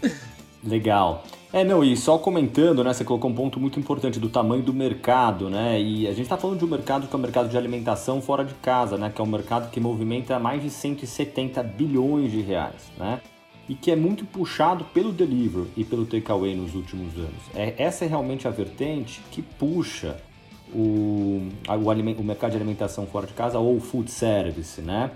Legal. 0.62 1.24
É, 1.52 1.64
não, 1.64 1.82
e 1.82 1.96
só 1.96 2.18
comentando, 2.18 2.84
né, 2.84 2.92
você 2.92 3.04
colocou 3.04 3.30
um 3.30 3.34
ponto 3.34 3.58
muito 3.58 3.80
importante 3.80 4.20
do 4.20 4.28
tamanho 4.28 4.62
do 4.62 4.74
mercado, 4.74 5.48
né, 5.48 5.80
e 5.80 6.06
a 6.06 6.10
gente 6.10 6.24
está 6.24 6.36
falando 6.36 6.58
de 6.58 6.64
um 6.64 6.68
mercado 6.68 7.06
que 7.06 7.14
é 7.14 7.16
o 7.16 7.18
um 7.18 7.22
mercado 7.22 7.48
de 7.48 7.56
alimentação 7.56 8.20
fora 8.20 8.44
de 8.44 8.52
casa, 8.54 8.98
né, 8.98 9.10
que 9.14 9.20
é 9.20 9.24
um 9.24 9.28
mercado 9.28 9.70
que 9.70 9.80
movimenta 9.80 10.38
mais 10.38 10.60
de 10.60 10.68
170 10.68 11.62
bilhões 11.62 12.30
de 12.30 12.42
reais, 12.42 12.90
né, 12.98 13.20
e 13.68 13.74
que 13.74 13.90
é 13.90 13.96
muito 13.96 14.26
puxado 14.26 14.84
pelo 14.92 15.12
delivery 15.12 15.68
e 15.76 15.84
pelo 15.84 16.04
takeaway 16.04 16.54
nos 16.54 16.74
últimos 16.74 17.16
anos. 17.16 17.42
É, 17.54 17.74
essa 17.78 18.04
é 18.04 18.08
realmente 18.08 18.46
a 18.46 18.50
vertente 18.50 19.22
que 19.30 19.40
puxa 19.40 20.16
o, 20.74 21.48
o, 21.68 22.20
o 22.20 22.24
mercado 22.24 22.50
de 22.50 22.56
alimentação 22.56 23.06
fora 23.06 23.26
de 23.26 23.32
casa 23.32 23.58
ou 23.58 23.80
food 23.80 24.10
service, 24.10 24.82
né? 24.82 25.10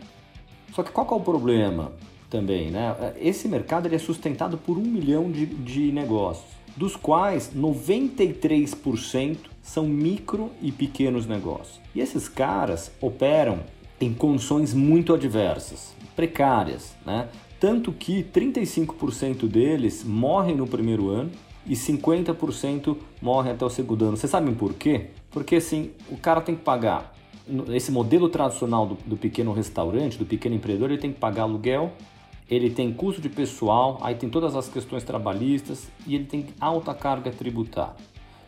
Só 0.73 0.83
que 0.83 0.91
qual 0.91 1.07
que 1.07 1.13
é 1.13 1.17
o 1.17 1.21
problema 1.21 1.93
também, 2.29 2.71
né? 2.71 2.95
Esse 3.21 3.49
mercado 3.49 3.87
ele 3.87 3.97
é 3.97 3.99
sustentado 3.99 4.57
por 4.57 4.79
um 4.79 4.83
milhão 4.83 5.31
de, 5.31 5.47
de 5.47 5.91
negócios, 5.93 6.47
dos 6.77 6.97
quais 6.97 7.51
93% 7.55 9.39
são 9.63 9.87
micro 9.87 10.51
e 10.63 10.71
pequenos 10.71 11.27
negócios. 11.27 11.81
E 11.95 12.01
esses 12.01 12.29
caras 12.29 12.91
operam 13.01 13.61
em 14.01 14.15
condições 14.15 14.73
muito 14.73 15.13
adversas, 15.13 15.95
precárias, 16.17 16.95
né? 17.05 17.29
Tanto 17.59 17.93
que 17.93 18.25
35% 18.25 19.47
deles 19.47 20.03
morrem 20.03 20.57
no 20.57 20.67
primeiro 20.67 21.11
ano 21.11 21.31
e 21.67 21.75
50% 21.75 22.97
morrem 23.21 23.53
até 23.53 23.65
o 23.65 23.69
segundo 23.69 24.07
ano. 24.07 24.17
Vocês 24.17 24.31
sabem 24.31 24.55
por 24.55 24.73
quê? 24.73 25.09
Porque 25.31 25.57
assim, 25.57 25.91
o 26.09 26.17
cara 26.17 26.41
tem 26.41 26.57
que 26.57 26.63
pagar. 26.63 27.15
Esse 27.75 27.91
modelo 27.91 28.29
tradicional 28.29 28.87
do, 28.87 28.95
do 29.07 29.17
pequeno 29.17 29.53
restaurante, 29.53 30.19
do 30.19 30.27
pequeno 30.27 30.55
empreendedor, 30.55 30.91
ele 30.91 31.01
tem 31.01 31.13
que 31.13 31.19
pagar 31.19 31.43
aluguel, 31.43 31.93
ele 32.49 32.71
tem 32.71 32.93
custo 32.93 33.21
de 33.21 33.29
pessoal, 33.29 33.99
aí 34.03 34.15
tem 34.15 34.29
todas 34.29 34.55
as 34.57 34.69
questões 34.69 35.05
trabalhistas 35.05 35.89
e 36.07 36.15
ele 36.15 36.25
tem 36.25 36.47
alta 36.61 36.95
carga 36.95 37.31
tributária. 37.31 37.95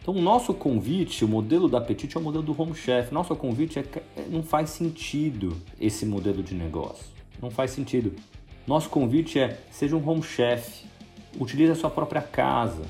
Então, 0.01 0.15
o 0.15 0.21
nosso 0.21 0.53
convite, 0.53 1.25
o 1.25 1.29
modelo 1.29 1.69
da 1.69 1.79
Apetite 1.79 2.17
é 2.17 2.21
o 2.21 2.23
modelo 2.23 2.43
do 2.43 2.61
Home 2.61 2.75
Chef. 2.75 3.13
Nosso 3.15 3.37
convite 3.37 3.79
é, 3.79 3.85
é 4.17 4.27
não 4.29 4.43
faz 4.43 4.71
sentido 4.71 5.57
esse 5.81 6.05
modelo 6.05 6.43
de 6.43 6.55
negócio. 6.55 7.07
Não 7.41 7.51
faz 7.51 7.71
sentido. 7.71 8.13
Nosso 8.67 8.89
convite 8.89 9.39
é 9.39 9.59
seja 9.71 9.97
um 9.97 10.09
home 10.09 10.23
chef, 10.23 10.85
utilize 11.39 11.73
a 11.73 11.75
sua 11.75 11.91
própria 11.91 12.23
casa, 12.23 12.83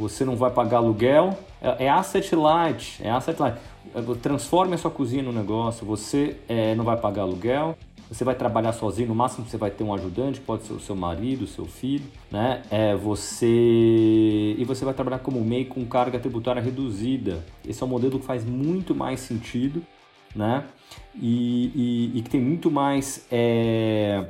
você 0.00 0.24
não 0.24 0.34
vai 0.34 0.50
pagar 0.50 0.78
aluguel, 0.78 1.38
é, 1.60 1.84
é 1.84 1.90
asset 1.90 2.34
light, 2.34 3.00
é 3.04 3.10
asset 3.10 3.38
light. 3.38 3.58
Transforme 4.22 4.74
a 4.74 4.78
sua 4.78 4.90
cozinha 4.90 5.22
no 5.22 5.32
negócio, 5.32 5.86
você 5.86 6.36
é, 6.48 6.74
não 6.74 6.84
vai 6.84 6.96
pagar 6.96 7.22
aluguel, 7.22 7.76
Você 8.10 8.24
vai 8.24 8.34
trabalhar 8.34 8.72
sozinho, 8.72 9.06
no 9.06 9.14
máximo 9.14 9.46
você 9.46 9.56
vai 9.56 9.70
ter 9.70 9.84
um 9.84 9.94
ajudante, 9.94 10.40
pode 10.40 10.64
ser 10.64 10.72
o 10.72 10.80
seu 10.80 10.96
marido, 10.96 11.44
o 11.44 11.46
seu 11.46 11.64
filho, 11.64 12.04
né? 12.28 12.60
É 12.68 12.96
você 12.96 13.46
e 13.46 14.64
você 14.66 14.84
vai 14.84 14.92
trabalhar 14.92 15.20
como 15.20 15.40
MEI 15.40 15.66
com 15.66 15.84
carga 15.86 16.18
tributária 16.18 16.60
reduzida. 16.60 17.44
Esse 17.64 17.80
é 17.80 17.86
um 17.86 17.88
modelo 17.88 18.18
que 18.18 18.26
faz 18.26 18.44
muito 18.44 18.96
mais 18.96 19.20
sentido, 19.20 19.80
né? 20.34 20.64
E, 21.14 22.10
e, 22.12 22.18
e 22.18 22.22
que 22.22 22.28
tem 22.28 22.40
muito 22.40 22.68
mais 22.68 23.24
é... 23.30 24.26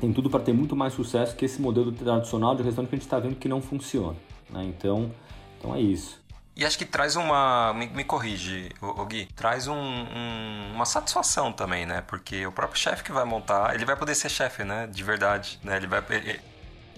tem 0.00 0.12
tudo 0.12 0.30
para 0.30 0.38
ter 0.38 0.52
muito 0.52 0.76
mais 0.76 0.92
sucesso 0.92 1.34
que 1.34 1.44
esse 1.44 1.60
modelo 1.60 1.90
tradicional 1.90 2.54
de 2.54 2.62
restaurante 2.62 2.90
que 2.90 2.94
a 2.94 2.98
gente 2.98 3.06
está 3.06 3.18
vendo 3.18 3.34
que 3.34 3.48
não 3.48 3.60
funciona, 3.60 4.14
né? 4.52 4.64
Então, 4.64 5.10
então 5.58 5.74
é 5.74 5.80
isso. 5.80 6.20
E 6.56 6.64
acho 6.66 6.76
que 6.76 6.84
traz 6.84 7.16
uma. 7.16 7.72
Me, 7.72 7.86
me 7.86 8.04
corrige, 8.04 8.70
o, 8.82 9.04
Gui. 9.06 9.26
Traz 9.34 9.66
um, 9.66 9.74
um, 9.74 10.72
uma 10.74 10.84
satisfação 10.84 11.52
também, 11.52 11.86
né? 11.86 12.02
Porque 12.06 12.46
o 12.46 12.52
próprio 12.52 12.78
chefe 12.78 13.02
que 13.02 13.12
vai 13.12 13.24
montar, 13.24 13.74
ele 13.74 13.84
vai 13.84 13.96
poder 13.96 14.14
ser 14.14 14.28
chefe, 14.28 14.62
né? 14.62 14.86
De 14.86 15.02
verdade. 15.02 15.58
Né? 15.64 15.76
Ele 15.76 15.86
vai. 15.86 16.02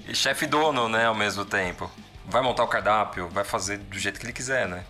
E 0.08 0.14
chefe 0.14 0.46
dono, 0.46 0.88
né? 0.88 1.06
Ao 1.06 1.14
mesmo 1.14 1.44
tempo. 1.44 1.88
Vai 2.26 2.42
montar 2.42 2.64
o 2.64 2.68
cardápio, 2.68 3.28
vai 3.28 3.44
fazer 3.44 3.78
do 3.78 3.98
jeito 3.98 4.18
que 4.18 4.26
ele 4.26 4.32
quiser, 4.32 4.66
né? 4.66 4.84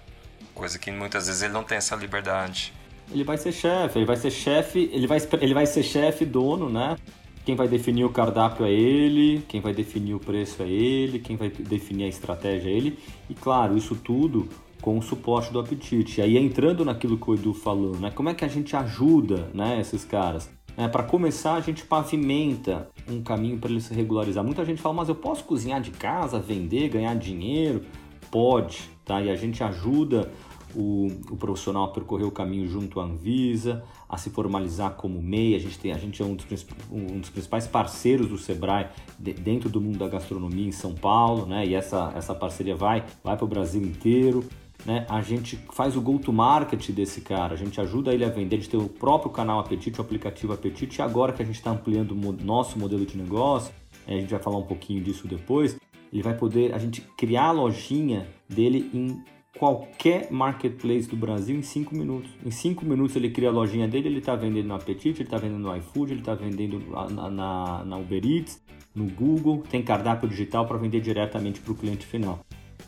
Coisa 0.55 0.79
que 0.79 0.91
muitas 0.91 1.27
vezes 1.27 1.43
ele 1.43 1.53
não 1.53 1.65
tem 1.65 1.79
essa 1.79 1.97
liberdade. 1.97 2.73
Ele 3.11 3.25
vai 3.25 3.37
ser 3.37 3.53
chefe, 3.53 3.99
ele 3.99 4.07
vai 4.07 4.17
ser 4.17 4.31
chefe, 4.31 4.91
ele 4.93 5.07
vai, 5.07 5.19
ele 5.41 5.55
vai 5.55 5.67
ser 5.67 5.83
chefe 5.83 6.25
dono, 6.25 6.71
né? 6.71 6.97
Quem 7.45 7.57
vai 7.57 7.67
definir 7.67 8.05
o 8.05 8.11
cardápio 8.11 8.65
é 8.65 8.73
ele, 8.73 9.43
quem 9.49 9.61
vai 9.61 9.75
definir 9.75 10.15
o 10.15 10.21
preço 10.21 10.63
é 10.63 10.69
ele, 10.69 11.19
quem 11.19 11.37
vai 11.37 11.49
definir 11.51 12.05
a 12.05 12.09
estratégia 12.09 12.71
é 12.71 12.73
ele. 12.73 12.99
E 13.29 13.35
claro, 13.35 13.77
isso 13.77 13.97
tudo 13.97 14.49
com 14.81 14.99
o 14.99 15.03
suporte 15.03 15.53
do 15.53 15.59
apetite. 15.59 16.21
E 16.21 16.23
aí 16.23 16.37
entrando 16.37 16.85
naquilo 16.85 17.17
que 17.17 17.31
o 17.31 17.35
Edu 17.35 17.55
falou, 17.55 17.97
né? 17.97 18.11
Como 18.11 18.29
é 18.29 18.35
que 18.35 18.45
a 18.45 18.49
gente 18.49 18.77
ajuda, 18.77 19.49
né, 19.55 19.81
esses 19.81 20.05
caras? 20.05 20.51
É, 20.77 20.89
para 20.89 21.03
começar, 21.03 21.55
a 21.55 21.61
gente 21.61 21.85
pavimenta 21.85 22.89
um 23.09 23.23
caminho 23.23 23.59
para 23.59 23.71
ele 23.71 23.81
se 23.81 23.93
regularizar. 23.93 24.43
Muita 24.43 24.65
gente 24.65 24.81
fala, 24.81 24.95
mas 24.95 25.09
eu 25.09 25.15
posso 25.15 25.45
cozinhar 25.45 25.81
de 25.81 25.91
casa, 25.91 26.39
vender, 26.39 26.89
ganhar 26.89 27.15
dinheiro? 27.15 27.83
Pode, 28.31 28.91
tá? 29.05 29.21
E 29.21 29.31
a 29.31 29.37
gente 29.37 29.63
ajuda 29.63 30.33
o, 30.75 31.09
o 31.31 31.37
profissional 31.37 31.85
a 31.85 31.89
percorrer 31.89 32.25
o 32.25 32.31
caminho 32.31 32.67
junto 32.67 33.01
à 33.01 33.05
Anvisa, 33.05 33.85
a 34.13 34.19
se 34.19 34.29
formalizar 34.29 34.91
como 34.93 35.23
MEI. 35.23 35.55
A 35.55 35.59
gente, 35.59 35.79
tem, 35.79 35.91
a 35.91 35.97
gente 35.97 36.21
é 36.21 36.25
um 36.25 36.35
dos, 36.35 36.67
um 36.93 37.19
dos 37.19 37.31
principais 37.31 37.67
parceiros 37.67 38.29
do 38.29 38.37
Sebrae 38.37 38.89
de, 39.19 39.33
dentro 39.33 39.71
do 39.71 39.81
mundo 39.81 39.99
da 39.99 40.07
gastronomia 40.07 40.69
em 40.69 40.73
São 40.73 40.95
Paulo, 40.95 41.47
né? 41.47 41.67
E 41.67 41.75
essa, 41.75 42.13
essa 42.15 42.35
parceria 42.35 42.77
vai, 42.77 43.07
vai 43.25 43.37
para 43.39 43.45
o 43.47 43.49
Brasil 43.49 43.81
inteiro. 43.83 44.45
Né? 44.85 45.07
A 45.09 45.23
gente 45.23 45.57
faz 45.73 45.97
o 45.97 46.01
go-to-market 46.01 46.91
desse 46.91 47.21
cara, 47.21 47.55
a 47.55 47.57
gente 47.57 47.81
ajuda 47.81 48.13
ele 48.13 48.25
a 48.25 48.29
vender, 48.29 48.57
a 48.57 48.59
gente 48.59 48.69
tem 48.69 48.81
o 48.81 48.89
próprio 48.89 49.31
canal 49.31 49.61
Apetite, 49.61 49.99
o 49.99 50.03
aplicativo 50.03 50.53
Apetite, 50.53 50.99
e 50.99 51.03
agora 51.03 51.33
que 51.33 51.41
a 51.41 51.47
gente 51.47 51.55
está 51.55 51.71
ampliando 51.71 52.13
o 52.13 52.33
nosso 52.45 52.77
modelo 52.79 53.07
de 53.07 53.17
negócio, 53.17 53.73
a 54.09 54.11
gente 54.11 54.31
vai 54.31 54.43
falar 54.43 54.59
um 54.59 54.65
pouquinho 54.65 55.01
disso 55.01 55.29
depois, 55.29 55.77
ele 56.13 56.23
vai 56.23 56.37
poder, 56.37 56.75
a 56.75 56.79
gente 56.79 57.01
criar 57.17 57.45
a 57.45 57.53
lojinha 57.53 58.27
dele 58.49 58.91
em 58.93 59.23
qualquer 59.59 60.31
marketplace 60.31 61.07
do 61.09 61.17
Brasil 61.17 61.57
em 61.57 61.63
5 61.63 61.95
minutos. 61.95 62.31
Em 62.45 62.51
5 62.51 62.85
minutos 62.85 63.17
ele 63.17 63.31
cria 63.31 63.49
a 63.49 63.53
lojinha 63.53 63.87
dele, 63.87 64.09
ele 64.09 64.19
está 64.19 64.35
vendendo 64.35 64.67
no 64.69 64.75
Apetite, 64.75 65.21
ele 65.21 65.23
está 65.23 65.37
vendendo 65.37 65.61
no 65.61 65.77
iFood, 65.77 66.13
ele 66.13 66.21
está 66.21 66.35
vendendo 66.35 66.81
na, 67.11 67.31
na, 67.31 67.85
na, 67.85 67.97
Uber 67.97 68.25
Eats, 68.25 68.61
no 68.95 69.05
Google, 69.07 69.63
tem 69.71 69.83
cardápio 69.83 70.29
digital 70.29 70.67
para 70.67 70.79
vender 70.79 71.01
diretamente 71.01 71.61
para 71.61 71.73
o 71.73 71.77
cliente 71.77 72.07
final. 72.07 72.41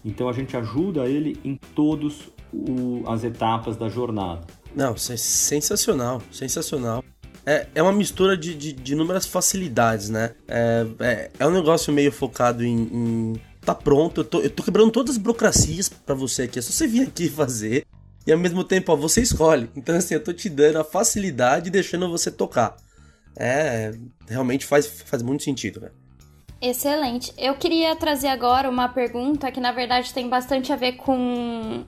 Então 0.04 0.28
a 0.28 0.32
gente 0.32 0.56
ajuda 0.56 1.06
ele 1.06 1.38
em 1.44 1.56
todas 1.74 2.30
as 3.06 3.24
etapas 3.24 3.76
da 3.76 3.88
jornada. 3.88 4.46
Não, 4.74 4.96
sensacional, 4.96 6.22
sensacional. 6.30 7.02
É, 7.46 7.66
é 7.74 7.82
uma 7.82 7.92
mistura 7.92 8.36
de, 8.36 8.54
de, 8.54 8.72
de 8.72 8.92
inúmeras 8.94 9.26
facilidades, 9.26 10.08
né? 10.08 10.34
É, 10.48 10.86
é, 10.98 11.30
é 11.38 11.46
um 11.46 11.50
negócio 11.50 11.92
meio 11.92 12.10
focado 12.10 12.64
em, 12.64 12.88
em 12.90 13.32
tá 13.64 13.74
pronto, 13.74 14.20
eu 14.20 14.24
tô, 14.24 14.40
eu 14.40 14.50
tô 14.50 14.62
quebrando 14.62 14.90
todas 14.90 15.12
as 15.12 15.18
burocracias 15.18 15.88
para 15.88 16.14
você 16.14 16.42
aqui. 16.42 16.58
É 16.58 16.62
só 16.62 16.72
você 16.72 16.86
vir 16.86 17.08
aqui 17.08 17.28
fazer. 17.30 17.86
E 18.26 18.32
ao 18.32 18.38
mesmo 18.38 18.64
tempo, 18.64 18.92
ó, 18.92 18.96
você 18.96 19.20
escolhe. 19.20 19.68
Então, 19.76 19.94
assim, 19.96 20.14
eu 20.14 20.22
tô 20.22 20.32
te 20.32 20.48
dando 20.48 20.78
a 20.78 20.84
facilidade 20.84 21.68
e 21.68 21.70
deixando 21.70 22.08
você 22.08 22.30
tocar. 22.30 22.76
É, 23.36 23.92
realmente 24.28 24.64
faz, 24.64 24.86
faz 24.86 25.22
muito 25.22 25.42
sentido? 25.42 25.90
Excelente. 26.60 27.32
Eu 27.36 27.54
queria 27.56 27.94
trazer 27.94 28.28
agora 28.28 28.70
uma 28.70 28.88
pergunta 28.88 29.50
que, 29.50 29.60
na 29.60 29.72
verdade, 29.72 30.14
tem 30.14 30.28
bastante 30.28 30.72
a 30.72 30.76
ver 30.76 30.92
com, 30.92 31.84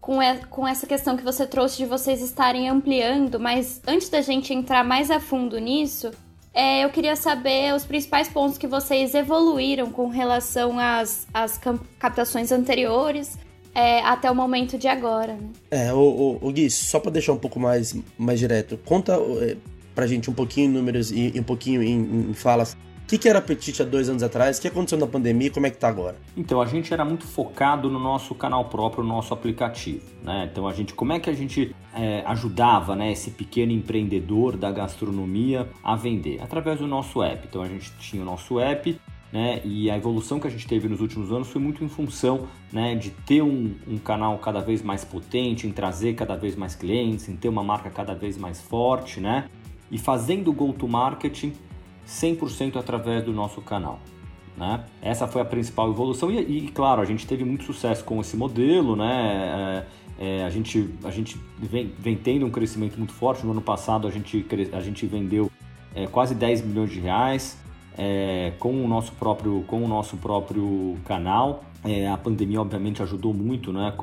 com, 0.00 0.18
com 0.50 0.68
essa 0.68 0.86
questão 0.86 1.16
que 1.16 1.24
você 1.24 1.46
trouxe 1.46 1.78
de 1.78 1.86
vocês 1.86 2.20
estarem 2.20 2.68
ampliando, 2.68 3.40
mas 3.40 3.80
antes 3.86 4.10
da 4.10 4.20
gente 4.20 4.52
entrar 4.52 4.84
mais 4.84 5.10
a 5.10 5.18
fundo 5.18 5.58
nisso, 5.58 6.10
é, 6.52 6.84
eu 6.84 6.90
queria 6.90 7.16
saber 7.16 7.74
os 7.74 7.84
principais 7.84 8.28
pontos 8.28 8.58
que 8.58 8.66
vocês 8.66 9.14
evoluíram 9.14 9.90
com 9.90 10.08
relação 10.08 10.78
às, 10.78 11.26
às 11.32 11.60
captações 11.98 12.50
anteriores 12.50 13.38
é, 13.74 14.00
até 14.00 14.30
o 14.30 14.34
momento 14.34 14.76
de 14.76 14.88
agora. 14.88 15.34
Né? 15.34 15.48
É, 15.70 15.92
o, 15.92 15.98
o, 15.98 16.48
o 16.48 16.52
Gui, 16.52 16.70
só 16.70 16.98
para 16.98 17.12
deixar 17.12 17.32
um 17.32 17.38
pouco 17.38 17.60
mais, 17.60 17.94
mais 18.18 18.38
direto, 18.38 18.78
conta 18.84 19.12
é, 19.40 19.56
pra 19.94 20.06
gente 20.06 20.28
um 20.30 20.34
pouquinho 20.34 20.70
em 20.70 20.72
números 20.72 21.10
e, 21.12 21.32
e 21.34 21.40
um 21.40 21.44
pouquinho 21.44 21.82
em, 21.82 22.30
em 22.30 22.34
falas 22.34 22.76
o 23.08 23.10
que, 23.10 23.16
que, 23.16 23.26
era 23.26 23.38
Apetite 23.38 23.80
há 23.80 23.86
dois 23.86 24.10
anos 24.10 24.22
atrás? 24.22 24.58
O 24.58 24.60
que 24.60 24.68
aconteceu 24.68 24.98
na 24.98 25.06
pandemia 25.06 25.46
e 25.46 25.50
como 25.50 25.66
é 25.66 25.70
que 25.70 25.78
tá 25.78 25.88
agora? 25.88 26.16
Então, 26.36 26.60
a 26.60 26.66
gente 26.66 26.92
era 26.92 27.06
muito 27.06 27.26
focado 27.26 27.88
no 27.88 27.98
nosso 27.98 28.34
canal 28.34 28.66
próprio, 28.66 29.02
no 29.02 29.08
nosso 29.08 29.32
aplicativo. 29.32 30.04
Né? 30.22 30.46
Então, 30.52 30.68
a 30.68 30.74
gente, 30.74 30.92
como 30.92 31.14
é 31.14 31.18
que 31.18 31.30
a 31.30 31.32
gente 31.32 31.74
é, 31.94 32.22
ajudava 32.26 32.94
né, 32.94 33.10
esse 33.10 33.30
pequeno 33.30 33.72
empreendedor 33.72 34.58
da 34.58 34.70
gastronomia 34.70 35.66
a 35.82 35.96
vender? 35.96 36.42
Através 36.42 36.80
do 36.80 36.86
nosso 36.86 37.22
app. 37.22 37.46
Então, 37.48 37.62
a 37.62 37.66
gente 37.66 37.90
tinha 37.98 38.20
o 38.20 38.26
nosso 38.26 38.60
app 38.60 39.00
né? 39.32 39.62
E 39.64 39.90
a 39.90 39.96
evolução 39.96 40.38
que 40.38 40.46
a 40.46 40.50
gente 40.50 40.66
teve 40.66 40.86
nos 40.86 41.00
últimos 41.00 41.32
anos 41.32 41.48
foi 41.48 41.60
muito 41.60 41.84
em 41.84 41.88
função 41.88 42.48
né, 42.72 42.94
de 42.94 43.10
ter 43.10 43.42
um, 43.42 43.74
um, 43.86 43.98
canal 43.98 44.38
cada 44.38 44.60
vez 44.60 44.80
mais 44.82 45.04
potente, 45.04 45.66
em 45.66 45.70
trazer 45.70 46.14
cada 46.14 46.34
vez 46.34 46.56
mais 46.56 46.74
clientes, 46.74 47.28
em 47.28 47.36
ter 47.36 47.48
uma 47.48 47.62
marca 47.62 47.90
cada 47.90 48.14
vez 48.14 48.38
mais 48.38 48.58
forte, 48.60 49.20
né? 49.20 49.48
E 49.90 49.98
fazendo 49.98 50.50
o 50.50 50.52
go-to-marketing 50.54 51.52
100% 52.08 52.76
através 52.76 53.22
do 53.22 53.32
nosso 53.32 53.60
canal. 53.60 54.00
Né? 54.56 54.84
Essa 55.00 55.28
foi 55.28 55.40
a 55.40 55.44
principal 55.44 55.90
evolução 55.90 56.30
e, 56.32 56.38
e, 56.38 56.68
claro, 56.68 57.00
a 57.00 57.04
gente 57.04 57.26
teve 57.26 57.44
muito 57.44 57.64
sucesso 57.64 58.02
com 58.02 58.20
esse 58.20 58.36
modelo, 58.36 58.96
né? 58.96 59.84
É, 60.18 60.40
é, 60.40 60.44
a 60.44 60.50
gente, 60.50 60.90
a 61.04 61.12
gente 61.12 61.40
vem, 61.56 61.92
vem, 61.96 62.16
tendo 62.16 62.44
um 62.44 62.50
crescimento 62.50 62.96
muito 62.96 63.12
forte. 63.12 63.46
No 63.46 63.52
ano 63.52 63.62
passado 63.62 64.08
a 64.08 64.10
gente, 64.10 64.44
a 64.72 64.80
gente 64.80 65.06
vendeu 65.06 65.48
é, 65.94 66.08
quase 66.08 66.34
10 66.34 66.62
milhões 66.62 66.90
de 66.90 66.98
reais 66.98 67.56
é, 67.96 68.52
com, 68.58 68.84
o 68.84 68.88
nosso 68.88 69.12
próprio, 69.12 69.62
com 69.68 69.84
o 69.84 69.86
nosso 69.86 70.16
próprio 70.16 70.96
canal. 71.04 71.62
É, 71.84 72.08
a 72.08 72.16
pandemia 72.16 72.60
obviamente 72.60 73.00
ajudou 73.00 73.32
muito, 73.32 73.72
né? 73.72 73.94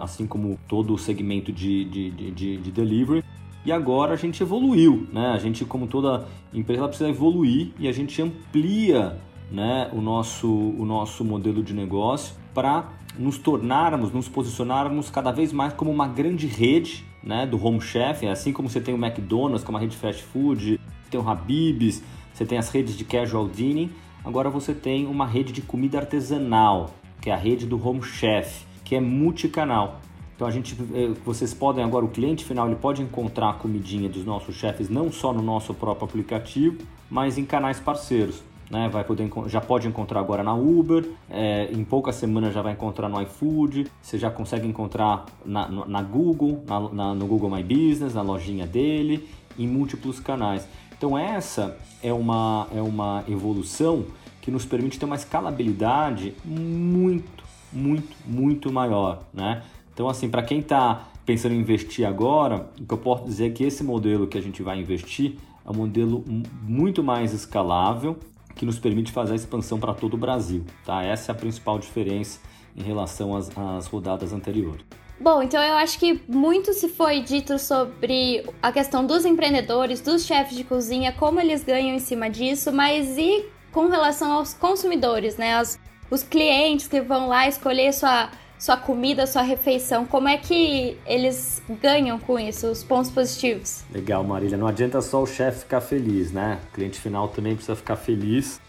assim 0.00 0.26
como 0.26 0.58
todo 0.66 0.94
o 0.94 0.98
segmento 0.98 1.52
de, 1.52 1.84
de, 1.84 2.10
de, 2.10 2.56
de 2.56 2.70
delivery. 2.72 3.22
E 3.64 3.70
agora 3.70 4.14
a 4.14 4.16
gente 4.16 4.42
evoluiu, 4.42 5.06
né? 5.12 5.28
A 5.28 5.38
gente, 5.38 5.64
como 5.64 5.86
toda 5.86 6.26
empresa, 6.52 6.88
precisa 6.88 7.08
evoluir 7.08 7.72
e 7.78 7.86
a 7.86 7.92
gente 7.92 8.20
amplia 8.20 9.18
né, 9.50 9.88
o, 9.92 10.00
nosso, 10.00 10.48
o 10.48 10.84
nosso 10.84 11.24
modelo 11.24 11.62
de 11.62 11.72
negócio 11.74 12.34
para 12.52 12.88
nos 13.18 13.38
tornarmos, 13.38 14.10
nos 14.10 14.28
posicionarmos 14.28 15.10
cada 15.10 15.30
vez 15.30 15.52
mais 15.52 15.74
como 15.74 15.90
uma 15.90 16.08
grande 16.08 16.46
rede 16.46 17.04
né, 17.22 17.46
do 17.46 17.62
home 17.62 17.80
chef, 17.80 18.26
assim 18.26 18.52
como 18.52 18.68
você 18.68 18.80
tem 18.80 18.94
o 18.94 19.04
McDonald's, 19.04 19.62
que 19.62 19.70
é 19.70 19.72
uma 19.72 19.78
rede 19.78 19.92
de 19.92 19.98
fast 19.98 20.22
food, 20.22 20.80
tem 21.10 21.20
o 21.20 21.28
Habib's, 21.28 22.02
você 22.32 22.46
tem 22.46 22.58
as 22.58 22.70
redes 22.70 22.96
de 22.96 23.04
casual 23.04 23.46
dining, 23.46 23.90
agora 24.24 24.48
você 24.48 24.74
tem 24.74 25.06
uma 25.06 25.26
rede 25.26 25.52
de 25.52 25.60
comida 25.60 25.98
artesanal, 25.98 26.90
que 27.20 27.30
é 27.30 27.34
a 27.34 27.36
rede 27.36 27.66
do 27.66 27.86
home 27.86 28.02
chef, 28.02 28.64
que 28.82 28.96
é 28.96 29.00
multicanal. 29.00 30.00
Então 30.34 30.46
a 30.46 30.50
gente, 30.50 30.76
eh, 30.94 31.12
vocês 31.24 31.54
podem 31.54 31.84
agora 31.84 32.04
o 32.04 32.08
cliente 32.08 32.44
final 32.44 32.66
ele 32.66 32.76
pode 32.76 33.02
encontrar 33.02 33.50
a 33.50 33.52
comidinha 33.52 34.08
dos 34.08 34.24
nossos 34.24 34.54
chefes 34.54 34.88
não 34.88 35.12
só 35.12 35.32
no 35.32 35.42
nosso 35.42 35.74
próprio 35.74 36.06
aplicativo, 36.06 36.78
mas 37.10 37.38
em 37.38 37.44
canais 37.44 37.78
parceiros. 37.78 38.42
Né, 38.70 38.88
vai 38.88 39.04
poder, 39.04 39.30
já 39.48 39.60
pode 39.60 39.86
encontrar 39.86 40.20
agora 40.20 40.42
na 40.42 40.54
Uber, 40.54 41.06
é, 41.28 41.70
em 41.70 41.84
poucas 41.84 42.14
semanas 42.14 42.54
já 42.54 42.62
vai 42.62 42.72
encontrar 42.72 43.06
no 43.06 43.20
iFood, 43.20 43.86
você 44.00 44.16
já 44.16 44.30
consegue 44.30 44.66
encontrar 44.66 45.26
na, 45.44 45.68
na 45.68 46.02
Google, 46.02 46.64
na, 46.66 46.80
na, 46.88 47.14
no 47.14 47.26
Google 47.26 47.50
My 47.50 47.62
Business, 47.62 48.14
na 48.14 48.22
lojinha 48.22 48.66
dele, 48.66 49.28
em 49.58 49.68
múltiplos 49.68 50.18
canais. 50.20 50.66
Então 50.96 51.18
essa 51.18 51.76
é 52.02 52.14
uma, 52.14 52.66
é 52.74 52.80
uma 52.80 53.22
evolução 53.28 54.06
que 54.40 54.50
nos 54.50 54.64
permite 54.64 54.98
ter 54.98 55.04
uma 55.04 55.16
escalabilidade 55.16 56.34
muito, 56.44 57.44
muito, 57.72 58.16
muito 58.26 58.72
maior, 58.72 59.22
né? 59.34 59.62
Então, 59.92 60.08
assim, 60.08 60.28
para 60.28 60.42
quem 60.42 60.60
está 60.60 61.08
pensando 61.24 61.54
em 61.54 61.58
investir 61.58 62.06
agora, 62.06 62.68
o 62.80 62.86
que 62.86 62.94
eu 62.94 62.98
posso 62.98 63.24
dizer 63.24 63.46
é 63.46 63.50
que 63.50 63.64
esse 63.64 63.84
modelo 63.84 64.26
que 64.26 64.36
a 64.36 64.40
gente 64.40 64.62
vai 64.62 64.78
investir 64.80 65.36
é 65.64 65.70
um 65.70 65.74
modelo 65.74 66.24
muito 66.62 67.02
mais 67.02 67.32
escalável, 67.32 68.18
que 68.54 68.66
nos 68.66 68.78
permite 68.78 69.12
fazer 69.12 69.32
a 69.32 69.36
expansão 69.36 69.78
para 69.78 69.94
todo 69.94 70.14
o 70.14 70.16
Brasil. 70.16 70.64
Tá? 70.84 71.02
Essa 71.02 71.30
é 71.30 71.34
a 71.34 71.36
principal 71.36 71.78
diferença 71.78 72.40
em 72.76 72.82
relação 72.82 73.36
às, 73.36 73.50
às 73.56 73.86
rodadas 73.86 74.32
anteriores. 74.32 74.84
Bom, 75.20 75.40
então 75.40 75.62
eu 75.62 75.74
acho 75.74 75.98
que 76.00 76.20
muito 76.26 76.72
se 76.72 76.88
foi 76.88 77.20
dito 77.20 77.56
sobre 77.58 78.44
a 78.60 78.72
questão 78.72 79.06
dos 79.06 79.24
empreendedores, 79.24 80.00
dos 80.00 80.24
chefes 80.24 80.56
de 80.56 80.64
cozinha, 80.64 81.12
como 81.12 81.38
eles 81.38 81.62
ganham 81.62 81.94
em 81.94 82.00
cima 82.00 82.28
disso, 82.28 82.72
mas 82.72 83.16
e 83.16 83.44
com 83.70 83.86
relação 83.86 84.32
aos 84.32 84.52
consumidores, 84.52 85.36
né? 85.36 85.60
Os, 85.60 85.78
os 86.10 86.22
clientes 86.24 86.88
que 86.88 87.00
vão 87.00 87.28
lá 87.28 87.46
escolher 87.46 87.92
sua, 87.92 88.30
sua 88.62 88.76
comida, 88.76 89.26
sua 89.26 89.42
refeição, 89.42 90.06
como 90.06 90.28
é 90.28 90.36
que 90.36 90.96
eles 91.04 91.60
ganham 91.82 92.16
com 92.16 92.38
isso, 92.38 92.68
os 92.68 92.84
pontos 92.84 93.10
positivos? 93.10 93.82
Legal, 93.92 94.22
Marília. 94.22 94.56
Não 94.56 94.68
adianta 94.68 95.02
só 95.02 95.20
o 95.20 95.26
chefe 95.26 95.62
ficar 95.62 95.80
feliz, 95.80 96.30
né? 96.30 96.60
O 96.68 96.74
cliente 96.74 97.00
final 97.00 97.26
também 97.26 97.56
precisa 97.56 97.74
ficar 97.74 97.96
feliz. 97.96 98.60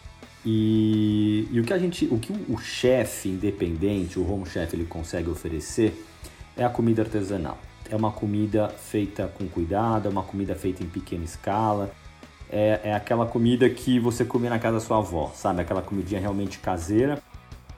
E, 0.44 1.48
e 1.52 1.60
o 1.60 1.64
que 1.64 1.72
a 1.72 1.78
gente, 1.78 2.08
o 2.10 2.18
que 2.18 2.34
o 2.50 2.58
chefe 2.58 3.30
independente, 3.30 4.18
o 4.18 4.28
home 4.28 4.48
chef, 4.48 4.76
ele 4.76 4.86
consegue 4.86 5.30
oferecer 5.30 5.94
é 6.58 6.66
a 6.66 6.70
comida 6.72 7.04
artesanal. 7.04 7.60
É 7.88 7.96
uma 7.96 8.12
comida 8.12 8.70
feita 8.70 9.32
com 9.38 9.48
cuidado, 9.48 10.08
é 10.08 10.10
uma 10.10 10.24
comida 10.24 10.56
feita 10.56 10.84
em 10.84 10.88
pequena 10.88 11.24
escala. 11.24 11.92
É, 12.50 12.80
é 12.84 12.94
aquela 12.96 13.28
comida 13.28 13.70
que 13.70 14.00
você 14.00 14.26
come 14.26 14.50
na 14.50 14.58
casa 14.58 14.80
da 14.80 14.80
sua 14.80 14.98
avó, 14.98 15.32
sabe? 15.36 15.62
Aquela 15.62 15.84
comidinha 15.84 16.20
realmente 16.20 16.58
caseira. 16.58 17.22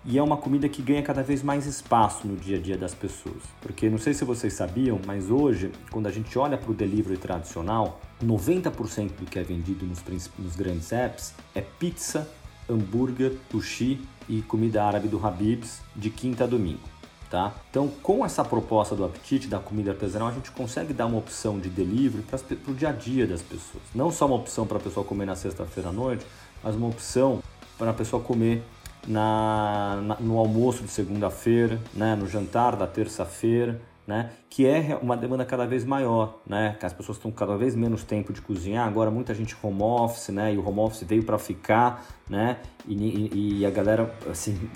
E 0.07 0.19
é 0.19 0.21
uma 0.21 0.37
comida 0.37 0.69
que 0.69 0.83
ganha 0.83 1.01
cada 1.01 1.23
vez 1.23 1.41
mais 1.41 1.65
espaço 1.65 2.27
no 2.27 2.35
dia 2.35 2.57
a 2.57 2.61
dia 2.61 2.77
das 2.77 2.93
pessoas. 2.93 3.41
Porque 3.59 3.89
não 3.89 3.97
sei 3.97 4.13
se 4.13 4.23
vocês 4.23 4.53
sabiam, 4.53 4.99
mas 5.03 5.31
hoje, 5.31 5.71
quando 5.89 6.05
a 6.05 6.11
gente 6.11 6.37
olha 6.37 6.57
para 6.57 6.69
o 6.69 6.75
delivery 6.75 7.17
tradicional, 7.17 7.99
90% 8.23 9.15
do 9.19 9.25
que 9.25 9.39
é 9.39 9.43
vendido 9.43 9.83
nos, 9.83 10.03
nos 10.37 10.55
grandes 10.55 10.91
apps 10.91 11.33
é 11.55 11.61
pizza, 11.61 12.29
hambúrguer, 12.69 13.33
sushi 13.51 13.99
e 14.29 14.43
comida 14.43 14.83
árabe 14.83 15.07
do 15.07 15.25
Habib's 15.25 15.81
de 15.95 16.11
quinta 16.11 16.43
a 16.43 16.47
domingo. 16.47 16.95
Tá? 17.27 17.55
Então, 17.71 17.87
com 18.03 18.23
essa 18.23 18.45
proposta 18.45 18.95
do 18.95 19.03
apetite 19.03 19.47
da 19.47 19.57
comida 19.57 19.89
artesanal, 19.89 20.27
a 20.27 20.31
gente 20.31 20.51
consegue 20.51 20.93
dar 20.93 21.07
uma 21.07 21.17
opção 21.17 21.59
de 21.59 21.67
delivery 21.67 22.23
para 22.23 22.71
o 22.71 22.75
dia 22.75 22.89
a 22.89 22.91
dia 22.91 23.25
das 23.25 23.41
pessoas. 23.41 23.83
Não 23.95 24.11
só 24.11 24.27
uma 24.27 24.35
opção 24.35 24.67
para 24.67 24.77
a 24.77 24.79
pessoa 24.79 25.03
comer 25.03 25.25
na 25.25 25.35
sexta-feira 25.35 25.89
à 25.89 25.91
noite, 25.91 26.23
mas 26.63 26.75
uma 26.75 26.87
opção 26.87 27.41
para 27.77 27.89
a 27.89 27.93
pessoa 27.93 28.21
comer 28.21 28.63
na, 29.07 30.01
na, 30.01 30.15
no 30.19 30.37
almoço 30.37 30.83
de 30.83 30.89
segunda-feira, 30.89 31.79
né? 31.93 32.15
no 32.15 32.27
jantar 32.27 32.75
da 32.75 32.87
terça-feira, 32.87 33.81
né? 34.07 34.31
que 34.49 34.65
é 34.65 34.97
uma 35.01 35.17
demanda 35.17 35.43
cada 35.45 35.65
vez 35.65 35.83
maior, 35.83 36.39
né? 36.45 36.75
que 36.79 36.85
as 36.85 36.93
pessoas 36.93 37.17
estão 37.17 37.31
cada 37.31 37.57
vez 37.57 37.75
menos 37.75 38.03
tempo 38.03 38.31
de 38.31 38.41
cozinhar, 38.41 38.87
agora 38.87 39.09
muita 39.09 39.33
gente 39.33 39.55
home 39.61 39.81
office, 39.81 40.29
né? 40.29 40.53
e 40.53 40.57
o 40.57 40.67
home 40.67 40.79
office 40.79 41.03
veio 41.03 41.23
para 41.23 41.37
ficar, 41.37 42.05
né? 42.29 42.57
E, 42.87 42.93
e, 42.93 43.59
e, 43.59 43.65
a 43.65 43.69
galera, 43.69 44.13
assim, 44.29 44.69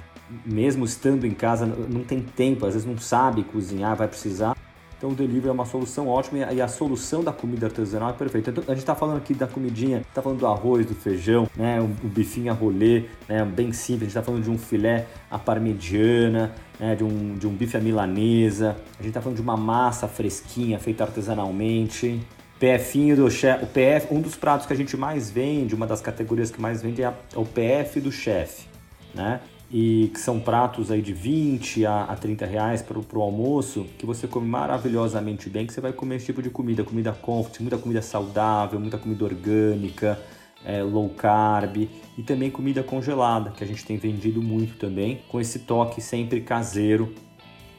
mesmo 0.45 0.85
estando 0.85 1.25
em 1.25 1.33
casa, 1.33 1.65
não 1.65 2.03
tem 2.03 2.21
tempo, 2.21 2.65
às 2.65 2.73
vezes 2.73 2.87
não 2.87 2.97
sabe 2.97 3.43
cozinhar, 3.43 3.95
vai 3.95 4.07
precisar. 4.07 4.55
Então 4.99 5.11
o 5.11 5.15
delivery 5.15 5.47
é 5.47 5.51
uma 5.51 5.65
solução 5.65 6.09
ótima 6.09 6.51
e 6.51 6.61
a 6.61 6.67
solução 6.67 7.23
da 7.23 7.31
comida 7.31 7.67
artesanal 7.67 8.09
é 8.09 8.13
perfeita. 8.13 8.51
Então, 8.51 8.63
a 8.67 8.71
gente 8.71 8.79
está 8.79 8.93
falando 8.93 9.17
aqui 9.17 9.33
da 9.33 9.47
comidinha, 9.47 9.99
está 9.99 10.21
falando 10.21 10.39
do 10.39 10.45
arroz, 10.45 10.85
do 10.85 10.93
feijão, 10.93 11.47
né, 11.55 11.79
o, 11.79 11.85
o 11.85 12.09
bifinho 12.09 12.51
a 12.51 12.53
rolê, 12.53 13.05
né, 13.27 13.45
bem 13.45 13.71
simples. 13.71 14.01
A 14.01 14.05
gente 14.05 14.09
está 14.09 14.21
falando 14.21 14.43
de 14.43 14.51
um 14.51 14.57
filé 14.57 15.07
à 15.31 15.39
parmegiana, 15.39 16.53
né, 16.77 16.95
de, 16.95 17.05
um, 17.05 17.37
de 17.37 17.47
um 17.47 17.51
bife 17.51 17.77
à 17.77 17.79
milanesa. 17.79 18.75
A 18.99 19.01
gente 19.01 19.07
está 19.07 19.21
falando 19.21 19.37
de 19.37 19.41
uma 19.41 19.55
massa 19.55 20.05
fresquinha 20.05 20.77
feita 20.79 21.05
artesanalmente. 21.05 22.19
PFinho 22.59 23.15
do 23.15 23.31
chefe, 23.31 23.63
o 23.63 23.67
PF, 23.67 24.13
um 24.13 24.19
dos 24.19 24.35
pratos 24.35 24.67
que 24.67 24.73
a 24.73 24.75
gente 24.75 24.97
mais 24.97 25.31
vende, 25.31 25.73
uma 25.73 25.87
das 25.87 26.01
categorias 26.01 26.51
que 26.51 26.59
mais 26.59 26.81
vende 26.81 27.01
é, 27.01 27.05
a, 27.05 27.13
é 27.33 27.39
o 27.39 27.45
PF 27.45 28.01
do 28.01 28.11
chefe, 28.11 28.67
né? 29.15 29.39
E 29.71 30.09
que 30.13 30.19
são 30.19 30.39
pratos 30.39 30.89
aí 30.89 31.01
de 31.01 31.13
20 31.13 31.85
a, 31.85 32.05
a 32.05 32.15
30 32.15 32.45
reais 32.45 32.81
para 32.81 32.97
o 32.97 33.21
almoço, 33.21 33.85
que 33.97 34.05
você 34.05 34.27
come 34.27 34.47
maravilhosamente 34.47 35.49
bem, 35.49 35.67
que 35.67 35.73
você 35.73 35.81
vai 35.81 35.93
comer 35.93 36.15
esse 36.15 36.25
tipo 36.25 36.41
de 36.41 36.49
comida, 36.49 36.83
comida 36.83 37.11
comfort, 37.11 37.59
muita 37.59 37.77
comida 37.77 38.01
saudável, 38.01 38.79
muita 38.79 38.97
comida 38.97 39.23
orgânica, 39.23 40.19
é, 40.65 40.81
low 40.81 41.09
carb 41.09 41.87
e 42.17 42.23
também 42.23 42.49
comida 42.49 42.81
congelada, 42.81 43.51
que 43.51 43.63
a 43.63 43.67
gente 43.67 43.85
tem 43.85 43.97
vendido 43.97 44.41
muito 44.41 44.77
também, 44.77 45.21
com 45.27 45.39
esse 45.39 45.59
toque 45.59 46.01
sempre 46.01 46.41
caseiro 46.41 47.13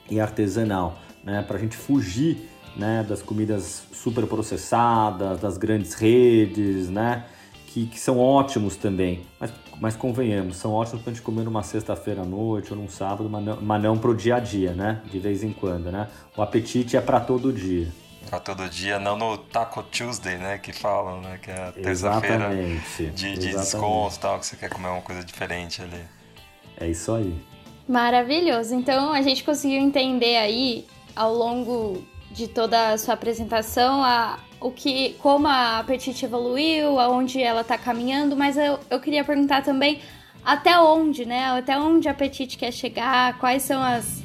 e 0.08 0.20
artesanal, 0.20 0.98
né, 1.24 1.42
para 1.42 1.56
a 1.56 1.60
gente 1.60 1.76
fugir 1.76 2.48
né, 2.76 3.04
das 3.06 3.20
comidas 3.20 3.84
super 3.92 4.26
processadas, 4.26 5.40
das 5.40 5.58
grandes 5.58 5.94
redes, 5.94 6.88
né, 6.88 7.26
que, 7.72 7.86
que 7.86 7.98
são 7.98 8.18
ótimos 8.18 8.76
também, 8.76 9.24
mas 9.38 9.52
mas 9.80 9.96
convenhamos, 9.96 10.58
são 10.58 10.72
ótimos 10.72 11.02
pra 11.02 11.10
gente 11.10 11.22
comer 11.22 11.42
numa 11.42 11.62
sexta-feira 11.62 12.20
à 12.20 12.24
noite 12.24 12.70
ou 12.70 12.78
num 12.78 12.88
sábado, 12.88 13.30
mas 13.30 13.42
não, 13.42 13.58
mas 13.62 13.82
não 13.82 13.96
pro 13.96 14.14
dia 14.14 14.36
a 14.36 14.38
dia, 14.38 14.74
né? 14.74 15.00
De 15.06 15.18
vez 15.18 15.42
em 15.42 15.54
quando, 15.54 15.90
né? 15.90 16.06
O 16.36 16.42
apetite 16.42 16.98
é 16.98 17.00
para 17.00 17.18
todo 17.18 17.50
dia. 17.50 17.90
Pra 18.28 18.38
todo 18.38 18.68
dia, 18.68 18.98
não 18.98 19.16
no 19.16 19.38
Taco 19.38 19.82
Tuesday, 19.82 20.36
né? 20.36 20.58
Que 20.58 20.70
falam, 20.70 21.22
né? 21.22 21.38
Que 21.40 21.50
é 21.50 21.68
a 21.68 21.72
terça-feira 21.72 22.50
de, 22.50 23.10
de 23.10 23.36
desconto 23.38 24.16
e 24.16 24.18
tal, 24.18 24.38
que 24.38 24.44
você 24.44 24.56
quer 24.56 24.68
comer 24.68 24.88
uma 24.88 25.00
coisa 25.00 25.24
diferente 25.24 25.80
ali. 25.80 26.04
É 26.78 26.86
isso 26.86 27.14
aí. 27.14 27.34
Maravilhoso. 27.88 28.74
Então 28.74 29.14
a 29.14 29.22
gente 29.22 29.42
conseguiu 29.42 29.80
entender 29.80 30.36
aí 30.36 30.86
ao 31.16 31.32
longo 31.32 32.04
de 32.30 32.46
toda 32.46 32.90
a 32.90 32.98
sua 32.98 33.14
apresentação 33.14 34.04
a, 34.04 34.38
o 34.60 34.70
que, 34.70 35.14
como 35.14 35.48
a 35.48 35.78
Apetite 35.78 36.26
evoluiu, 36.26 37.00
aonde 37.00 37.42
ela 37.42 37.62
está 37.62 37.78
caminhando, 37.78 38.36
mas 38.36 38.56
eu, 38.56 38.78
eu 38.90 39.00
queria 39.00 39.24
perguntar 39.24 39.62
também 39.62 40.00
até 40.44 40.78
onde, 40.78 41.24
né? 41.24 41.46
Até 41.46 41.78
onde 41.78 42.08
a 42.08 42.12
Apetite 42.12 42.58
quer 42.58 42.72
chegar, 42.72 43.38
quais 43.38 43.62
são 43.62 43.82
as. 43.82 44.22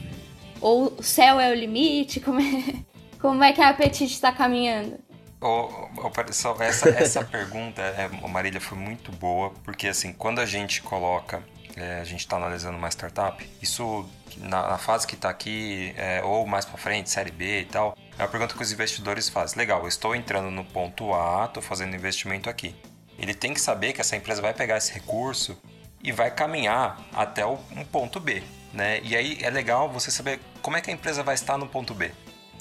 Ou 0.59 0.93
o 0.97 1.03
céu 1.03 1.39
é 1.39 1.51
o 1.51 1.55
limite, 1.55 2.19
como 2.19 2.39
é, 2.39 2.75
como 3.19 3.43
é 3.43 3.53
que 3.53 3.61
a 3.61 3.69
Apetite 3.69 4.13
está 4.13 4.31
caminhando? 4.31 4.99
Oh, 5.41 5.69
oh, 5.97 6.63
essa, 6.63 6.89
essa 6.89 7.23
pergunta, 7.25 7.81
é, 7.81 8.07
Marília, 8.27 8.59
foi 8.59 8.77
muito 8.77 9.11
boa, 9.11 9.51
porque 9.63 9.87
assim, 9.87 10.11
quando 10.11 10.39
a 10.39 10.45
gente 10.45 10.81
coloca, 10.81 11.43
é, 11.75 11.99
a 11.99 12.03
gente 12.03 12.21
está 12.21 12.37
analisando 12.37 12.77
uma 12.77 12.89
startup, 12.89 13.47
isso 13.61 14.09
na, 14.37 14.69
na 14.69 14.77
fase 14.77 15.05
que 15.05 15.15
está 15.15 15.29
aqui, 15.29 15.93
é, 15.97 16.23
ou 16.23 16.47
mais 16.47 16.65
para 16.65 16.77
frente, 16.77 17.09
série 17.09 17.31
B 17.31 17.61
e 17.61 17.65
tal, 17.65 17.95
é 18.17 18.23
uma 18.23 18.29
pergunta 18.29 18.55
que 18.55 18.61
os 18.61 18.71
investidores 18.71 19.27
fazem. 19.29 19.57
Legal, 19.57 19.81
eu 19.81 19.87
estou 19.87 20.15
entrando 20.15 20.49
no 20.49 20.63
ponto 20.63 21.13
A, 21.13 21.45
estou 21.45 21.61
fazendo 21.61 21.95
investimento 21.95 22.49
aqui. 22.49 22.73
Ele 23.17 23.33
tem 23.33 23.53
que 23.53 23.61
saber 23.61 23.93
que 23.93 24.01
essa 24.01 24.15
empresa 24.15 24.41
vai 24.41 24.53
pegar 24.53 24.77
esse 24.77 24.93
recurso 24.93 25.57
e 26.03 26.11
vai 26.11 26.31
caminhar 26.31 27.05
até 27.13 27.45
um 27.45 27.57
ponto 27.91 28.19
B, 28.19 28.43
né? 28.73 29.01
E 29.03 29.15
aí 29.15 29.37
é 29.41 29.49
legal 29.49 29.89
você 29.89 30.11
saber 30.11 30.39
como 30.61 30.77
é 30.77 30.81
que 30.81 30.89
a 30.89 30.93
empresa 30.93 31.23
vai 31.23 31.35
estar 31.35 31.57
no 31.57 31.67
ponto 31.67 31.93
B. 31.93 32.11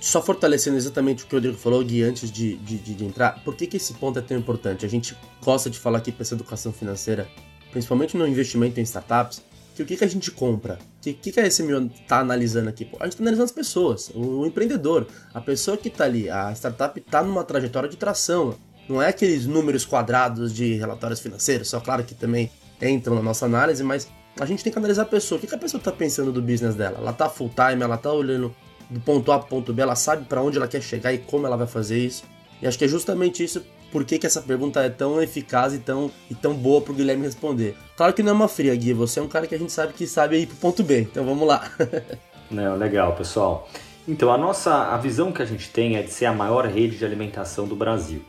Só 0.01 0.23
fortalecendo 0.23 0.77
exatamente 0.77 1.25
o 1.25 1.27
que 1.27 1.35
o 1.35 1.38
Rodrigo 1.38 1.57
falou, 1.57 1.83
Gui, 1.85 2.03
antes 2.03 2.31
de, 2.31 2.57
de, 2.57 2.79
de 2.79 3.05
entrar, 3.05 3.43
por 3.43 3.55
que, 3.57 3.67
que 3.67 3.77
esse 3.77 3.95
ponto 3.95 4.19
é 4.19 4.23
tão 4.23 4.37
importante? 4.37 4.85
A 4.85 4.88
gente 4.88 5.17
gosta 5.43 5.71
de 5.71 5.79
falar 5.79 5.99
aqui 5.99 6.12
para 6.12 6.23
essa 6.23 6.35
educação 6.35 6.73
financeira, 6.73 7.29
principalmente 7.71 8.17
no 8.17 8.27
investimento 8.27 8.79
em 8.81 8.83
startups, 8.83 9.43
que 9.75 9.83
o 9.83 9.87
que, 9.87 9.97
que 9.97 10.05
a 10.05 10.09
gente 10.09 10.31
compra? 10.31 10.79
O 10.99 11.03
que, 11.03 11.13
que, 11.13 11.33
que 11.33 11.41
a 11.41 11.51
SMO 11.51 11.91
tá 12.07 12.21
analisando 12.21 12.69
aqui? 12.69 12.85
Pô, 12.85 12.97
a 13.01 13.05
gente 13.05 13.17
tá 13.17 13.23
analisando 13.23 13.45
as 13.45 13.53
pessoas, 13.53 14.11
o, 14.15 14.41
o, 14.41 14.47
empreendedor, 14.47 15.07
a 15.33 15.41
pessoa 15.41 15.77
que 15.77 15.91
tá 15.91 16.05
ali, 16.05 16.31
a 16.31 16.53
startup 16.53 16.99
tá 17.01 17.23
numa 17.23 17.45
trajetória 17.45 17.89
de 17.89 17.97
tração. 17.97 18.57
Não 18.89 19.03
é 19.03 19.09
aqueles 19.09 19.47
números 19.47 19.85
quadrados 19.85 20.55
de 20.55 20.75
relatórios 20.75 21.21
financeiros, 21.21 21.69
só 21.69 21.81
claro 21.81 22.05
que 22.05 22.15
também 22.15 22.51
entram 22.81 23.17
na 23.17 23.23
nossa 23.23 23.47
análise, 23.47 23.83
mas 23.83 24.09
a 24.39 24.47
gente 24.47 24.63
tem 24.63 24.73
que 24.73 24.79
analisar 24.79 25.03
a 25.03 25.07
pessoa. 25.07 25.39
O 25.39 25.41
que, 25.41 25.47
que 25.47 25.55
a 25.55 25.59
pessoa 25.59 25.83
tá 25.83 25.91
pensando 25.91 26.31
do 26.31 26.43
business 26.43 26.75
dela? 26.75 26.99
Ela 26.99 27.13
tá 27.13 27.29
full 27.29 27.51
time, 27.51 27.83
ela 27.83 27.97
tá 27.97 28.13
olhando 28.13 28.55
do 28.91 29.01
ponto 29.01 29.33
A 29.33 29.39
pro 29.39 29.49
ponto 29.49 29.73
B, 29.73 29.83
ela 29.83 29.97
sabe 29.97 30.27
para 30.27 30.43
onde 30.43 30.57
ela 30.57 30.69
quer 30.69 30.83
chegar 30.83 31.13
e 31.13 31.19
como 31.19 31.47
ela 31.47 31.57
vai 31.57 31.67
fazer 31.67 31.99
isso. 31.99 32.25
E 32.61 32.67
acho 32.67 32.79
que 32.79 32.85
é 32.85 32.89
justamente 32.89 33.43
isso 33.43 33.65
por 33.95 34.05
que, 34.05 34.19
que 34.19 34.27
essa 34.27 34.43
pergunta 34.43 34.81
é 34.81 34.91
tão 34.91 35.23
eficaz 35.23 35.73
e 35.73 35.79
tão, 35.79 36.11
e 36.29 36.35
tão 36.35 36.53
boa 36.53 36.81
pro 36.81 36.93
Guilherme 36.93 37.27
responder. 37.27 37.77
Claro 37.97 38.13
que 38.13 38.25
não 38.25 38.33
é 38.33 38.35
uma 38.35 38.49
fria, 38.49 38.75
Gui, 38.75 38.93
você 38.93 39.21
é 39.21 39.23
um 39.23 39.29
cara 39.29 39.47
que 39.47 39.55
a 39.55 39.59
gente 39.59 39.71
sabe 39.71 39.93
que 39.93 40.05
sabe 40.05 40.37
ir 40.37 40.49
pro 40.49 40.57
ponto 40.57 40.83
B, 40.83 41.03
então 41.03 41.25
vamos 41.25 41.47
lá. 41.47 41.71
não, 42.51 42.75
legal, 42.77 43.15
pessoal. 43.15 43.71
Então, 44.09 44.33
a 44.33 44.37
nossa 44.37 44.93
a 44.93 44.97
visão 44.97 45.31
que 45.31 45.41
a 45.41 45.45
gente 45.45 45.71
tem 45.71 45.95
é 45.95 46.03
de 46.03 46.11
ser 46.11 46.27
a 46.27 46.33
maior 46.33 46.67
rede 46.67 46.99
de 46.99 47.05
alimentação 47.05 47.69
do 47.69 47.77
Brasil, 47.77 48.21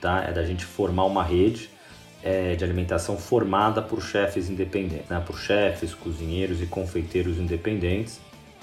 tá? 0.00 0.22
É 0.22 0.30
da 0.30 0.44
gente 0.44 0.64
formar 0.64 1.06
uma 1.06 1.24
rede 1.24 1.68
é, 2.22 2.54
de 2.54 2.62
alimentação 2.62 3.16
formada 3.16 3.82
por 3.82 4.00
chefes 4.00 4.48
independentes, 4.48 5.08
né? 5.08 5.20
Por 5.26 5.36
chefes, 5.36 5.94
cozinheiros 5.94 6.62
e 6.62 6.66
confeiteiros 6.66 7.38
independentes, 7.38 8.20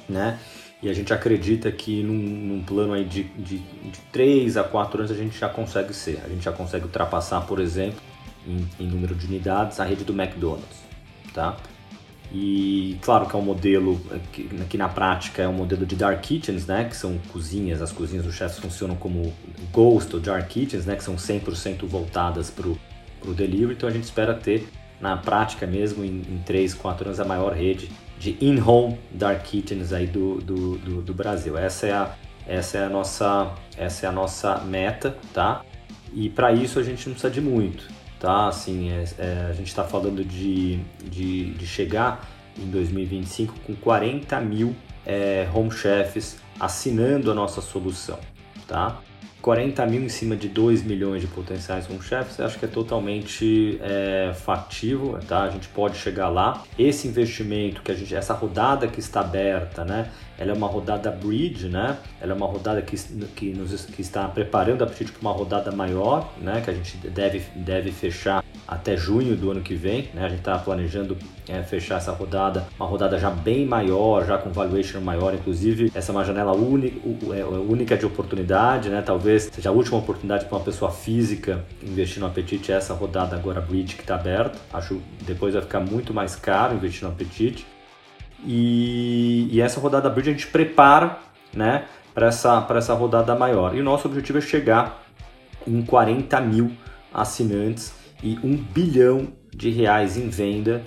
né? 0.08 0.40
E 0.84 0.90
a 0.90 0.94
gente 0.94 1.14
acredita 1.14 1.72
que 1.72 2.04
num, 2.04 2.14
num 2.14 2.64
plano 2.64 2.94
aí 2.94 3.06
de, 3.06 3.24
de, 3.24 3.58
de 3.58 4.00
3 4.12 4.58
a 4.58 4.64
4 4.64 5.00
anos 5.00 5.12
a 5.12 5.16
gente 5.16 5.38
já 5.38 5.50
consegue 5.50 5.94
ser. 5.94 6.22
A 6.24 6.30
gente 6.30 6.44
já 6.44 6.52
consegue 6.52 6.86
ultrapassar, 6.86 7.42
por 7.42 7.60
exemplo, 7.60 8.00
em, 8.48 8.68
em 8.80 8.88
número 8.88 9.16
de 9.16 9.26
unidades, 9.26 9.80
a 9.80 9.86
rede 9.86 10.04
do 10.04 10.14
McDonald's. 10.14 10.84
Tá? 11.34 11.58
E 12.32 12.98
claro 13.02 13.28
que 13.28 13.36
é 13.36 13.40
um 13.40 13.42
modelo 13.42 14.00
que, 14.32 14.44
que, 14.44 14.78
na 14.78 14.90
prática 14.90 15.42
é 15.44 15.48
um 15.48 15.54
modelo 15.54 15.86
de 15.86 15.96
dark 15.96 16.22
kitchens, 16.22 16.66
né, 16.66 16.86
que 16.86 16.96
são 16.96 17.18
cozinhas, 17.32 17.82
as 17.82 17.92
cozinhas 17.92 18.26
dos 18.26 18.36
chefs 18.36 18.60
funcionam 18.60 18.96
como 18.96 19.34
ghost 19.72 20.14
ou 20.14 20.22
dark 20.22 20.48
kitchens, 20.48 20.86
né, 20.86 20.96
que 20.96 21.04
são 21.04 21.16
100% 21.16 21.86
voltadas 21.86 22.50
para 22.50 22.68
o 22.68 23.34
delivery, 23.34 23.74
então 23.74 23.88
a 23.88 23.92
gente 23.92 24.04
espera 24.04 24.34
ter 24.34 24.68
na 25.00 25.16
prática 25.18 25.68
mesmo 25.68 26.04
em, 26.04 26.22
em 26.30 26.42
3, 26.46 26.74
4 26.74 27.08
anos 27.08 27.20
a 27.20 27.26
maior 27.26 27.54
rede 27.54 27.90
de 28.18 28.38
in-home 28.42 28.98
dark 29.12 29.44
kitchens 29.44 29.92
aí 29.94 30.08
do, 30.08 30.36
do, 30.42 30.78
do, 30.78 31.02
do, 31.02 31.14
Brasil. 31.14 31.58
Essa 31.58 31.88
é 31.88 31.92
a, 31.92 32.16
essa 32.48 32.78
é 32.78 32.86
a 32.86 32.90
nossa 32.90 33.54
essa 33.78 34.06
é 34.06 34.10
a 34.10 34.12
nossa 34.12 34.60
meta, 34.60 35.18
tá? 35.34 35.64
E 36.14 36.30
para 36.30 36.54
isso 36.54 36.80
a 36.80 36.84
gente 36.84 37.08
não 37.08 37.14
precisa 37.14 37.32
de 37.32 37.42
muito, 37.42 37.88
tá? 38.20 38.48
Assim, 38.48 38.90
é, 38.90 39.04
é, 39.18 39.48
a 39.50 39.54
gente 39.54 39.68
está 39.68 39.84
falando 39.84 40.24
de, 40.24 40.78
de, 41.04 41.52
de, 41.52 41.68
chegar 41.68 42.26
em 42.58 42.70
2025 42.70 43.54
com 43.66 43.76
40 43.76 44.40
mil 44.40 44.76
é, 45.06 45.48
home 45.54 45.72
chefs 45.72 46.38
assinando 46.60 47.30
a 47.30 47.34
nossa 47.34 47.60
solução, 47.62 48.18
tá? 48.66 49.02
40 49.46 49.86
mil 49.86 50.02
em 50.02 50.10
cima 50.10 50.36
de 50.36 50.50
2 50.50 50.82
milhões 50.82 51.22
de 51.22 51.28
potenciais 51.28 51.88
home 51.88 52.02
chefs, 52.02 52.40
acho 52.40 52.58
que 52.58 52.66
é 52.66 52.68
totalmente 52.68 53.80
é, 53.80 54.34
factível, 54.34 55.20
tá? 55.28 55.44
A 55.44 55.52
gente 55.52 55.68
pode 55.68 55.98
chegar 55.98 56.30
lá. 56.30 56.64
Esse 56.80 57.08
investimento 57.08 57.84
que 57.84 57.92
a 57.92 57.94
gente, 57.94 58.16
essa 58.16 58.34
rodada 58.34 58.88
que 58.88 59.00
está 59.00 59.20
aberta, 59.20 59.86
né? 59.86 60.10
Ela 60.38 60.52
é 60.52 60.54
uma 60.54 60.68
rodada 60.68 61.12
bridge, 61.12 61.68
né? 61.68 61.98
Ela 62.20 62.34
é 62.34 62.36
uma 62.36 62.48
rodada 62.48 62.82
que, 62.82 62.98
que, 63.36 63.54
nos, 63.54 63.86
que 63.86 64.02
está 64.02 64.28
preparando 64.28 64.84
a 64.84 64.88
partir 64.88 65.06
para 65.06 65.22
uma 65.22 65.32
rodada 65.32 65.72
maior, 65.72 66.34
né? 66.42 66.62
Que 66.62 66.70
a 66.70 66.74
gente 66.74 66.98
deve, 66.98 67.40
deve 67.56 67.92
fechar 67.92 68.44
até 68.68 68.98
junho 68.98 69.36
do 69.36 69.52
ano 69.52 69.62
que 69.62 69.76
vem, 69.76 70.10
né? 70.14 70.26
A 70.26 70.30
gente 70.30 70.40
está 70.40 70.58
planejando 70.58 71.18
é, 71.48 71.62
fechar 71.62 71.98
essa 71.98 72.12
rodada, 72.12 72.68
uma 72.80 72.88
rodada 72.88 73.20
já 73.20 73.30
bem 73.30 73.66
maior, 73.66 74.26
já 74.26 74.38
com 74.38 74.52
valuation 74.52 75.00
maior, 75.02 75.34
inclusive 75.34 75.92
essa 75.94 76.12
é 76.12 76.16
uma 76.16 76.26
janela 76.26 76.54
única, 76.54 77.00
é, 77.36 77.46
única 77.46 77.96
de 77.96 78.06
oportunidade, 78.06 78.90
né? 78.90 79.02
Talvez 79.02 79.50
seja 79.54 79.70
a 79.70 79.72
última 79.72 79.98
oportunidade 79.98 80.46
para 80.46 80.58
uma 80.58 80.64
pessoa 80.64 80.92
física 80.92 81.64
investir 81.84 82.20
no 82.20 82.28
Apetite, 82.28 82.72
essa 82.72 82.94
rodada 82.94 83.36
agora 83.36 83.62
bridge 83.62 83.96
que 83.96 84.02
está 84.02 84.16
aberta. 84.16 84.58
Acho 84.74 85.00
depois 85.22 85.54
vai 85.54 85.62
ficar 85.62 85.80
muito 85.80 86.14
mais 86.14 86.36
caro 86.36 86.76
investir 86.76 87.04
no 87.04 87.10
Apetite. 87.10 87.66
E, 88.48 89.05
e 89.52 89.62
essa 89.62 89.80
rodada 89.80 90.10
bridge 90.10 90.30
a 90.30 90.34
gente 90.34 90.48
prepara, 90.48 91.20
né? 91.54 91.86
Para 92.14 92.28
essa, 92.28 92.66
essa 92.76 92.94
rodada 92.94 93.36
maior. 93.36 93.76
E 93.76 93.82
o 93.82 93.84
nosso 93.84 94.08
objetivo 94.08 94.38
é 94.38 94.42
chegar 94.42 95.04
em 95.68 95.82
40 95.82 96.40
mil 96.42 96.72
assinantes 97.14 97.94
e 98.24 98.38
1 98.44 98.56
bilhão 98.56 99.28
de 99.54 99.70
reais 99.70 100.18
em 100.18 100.30
venda 100.30 100.84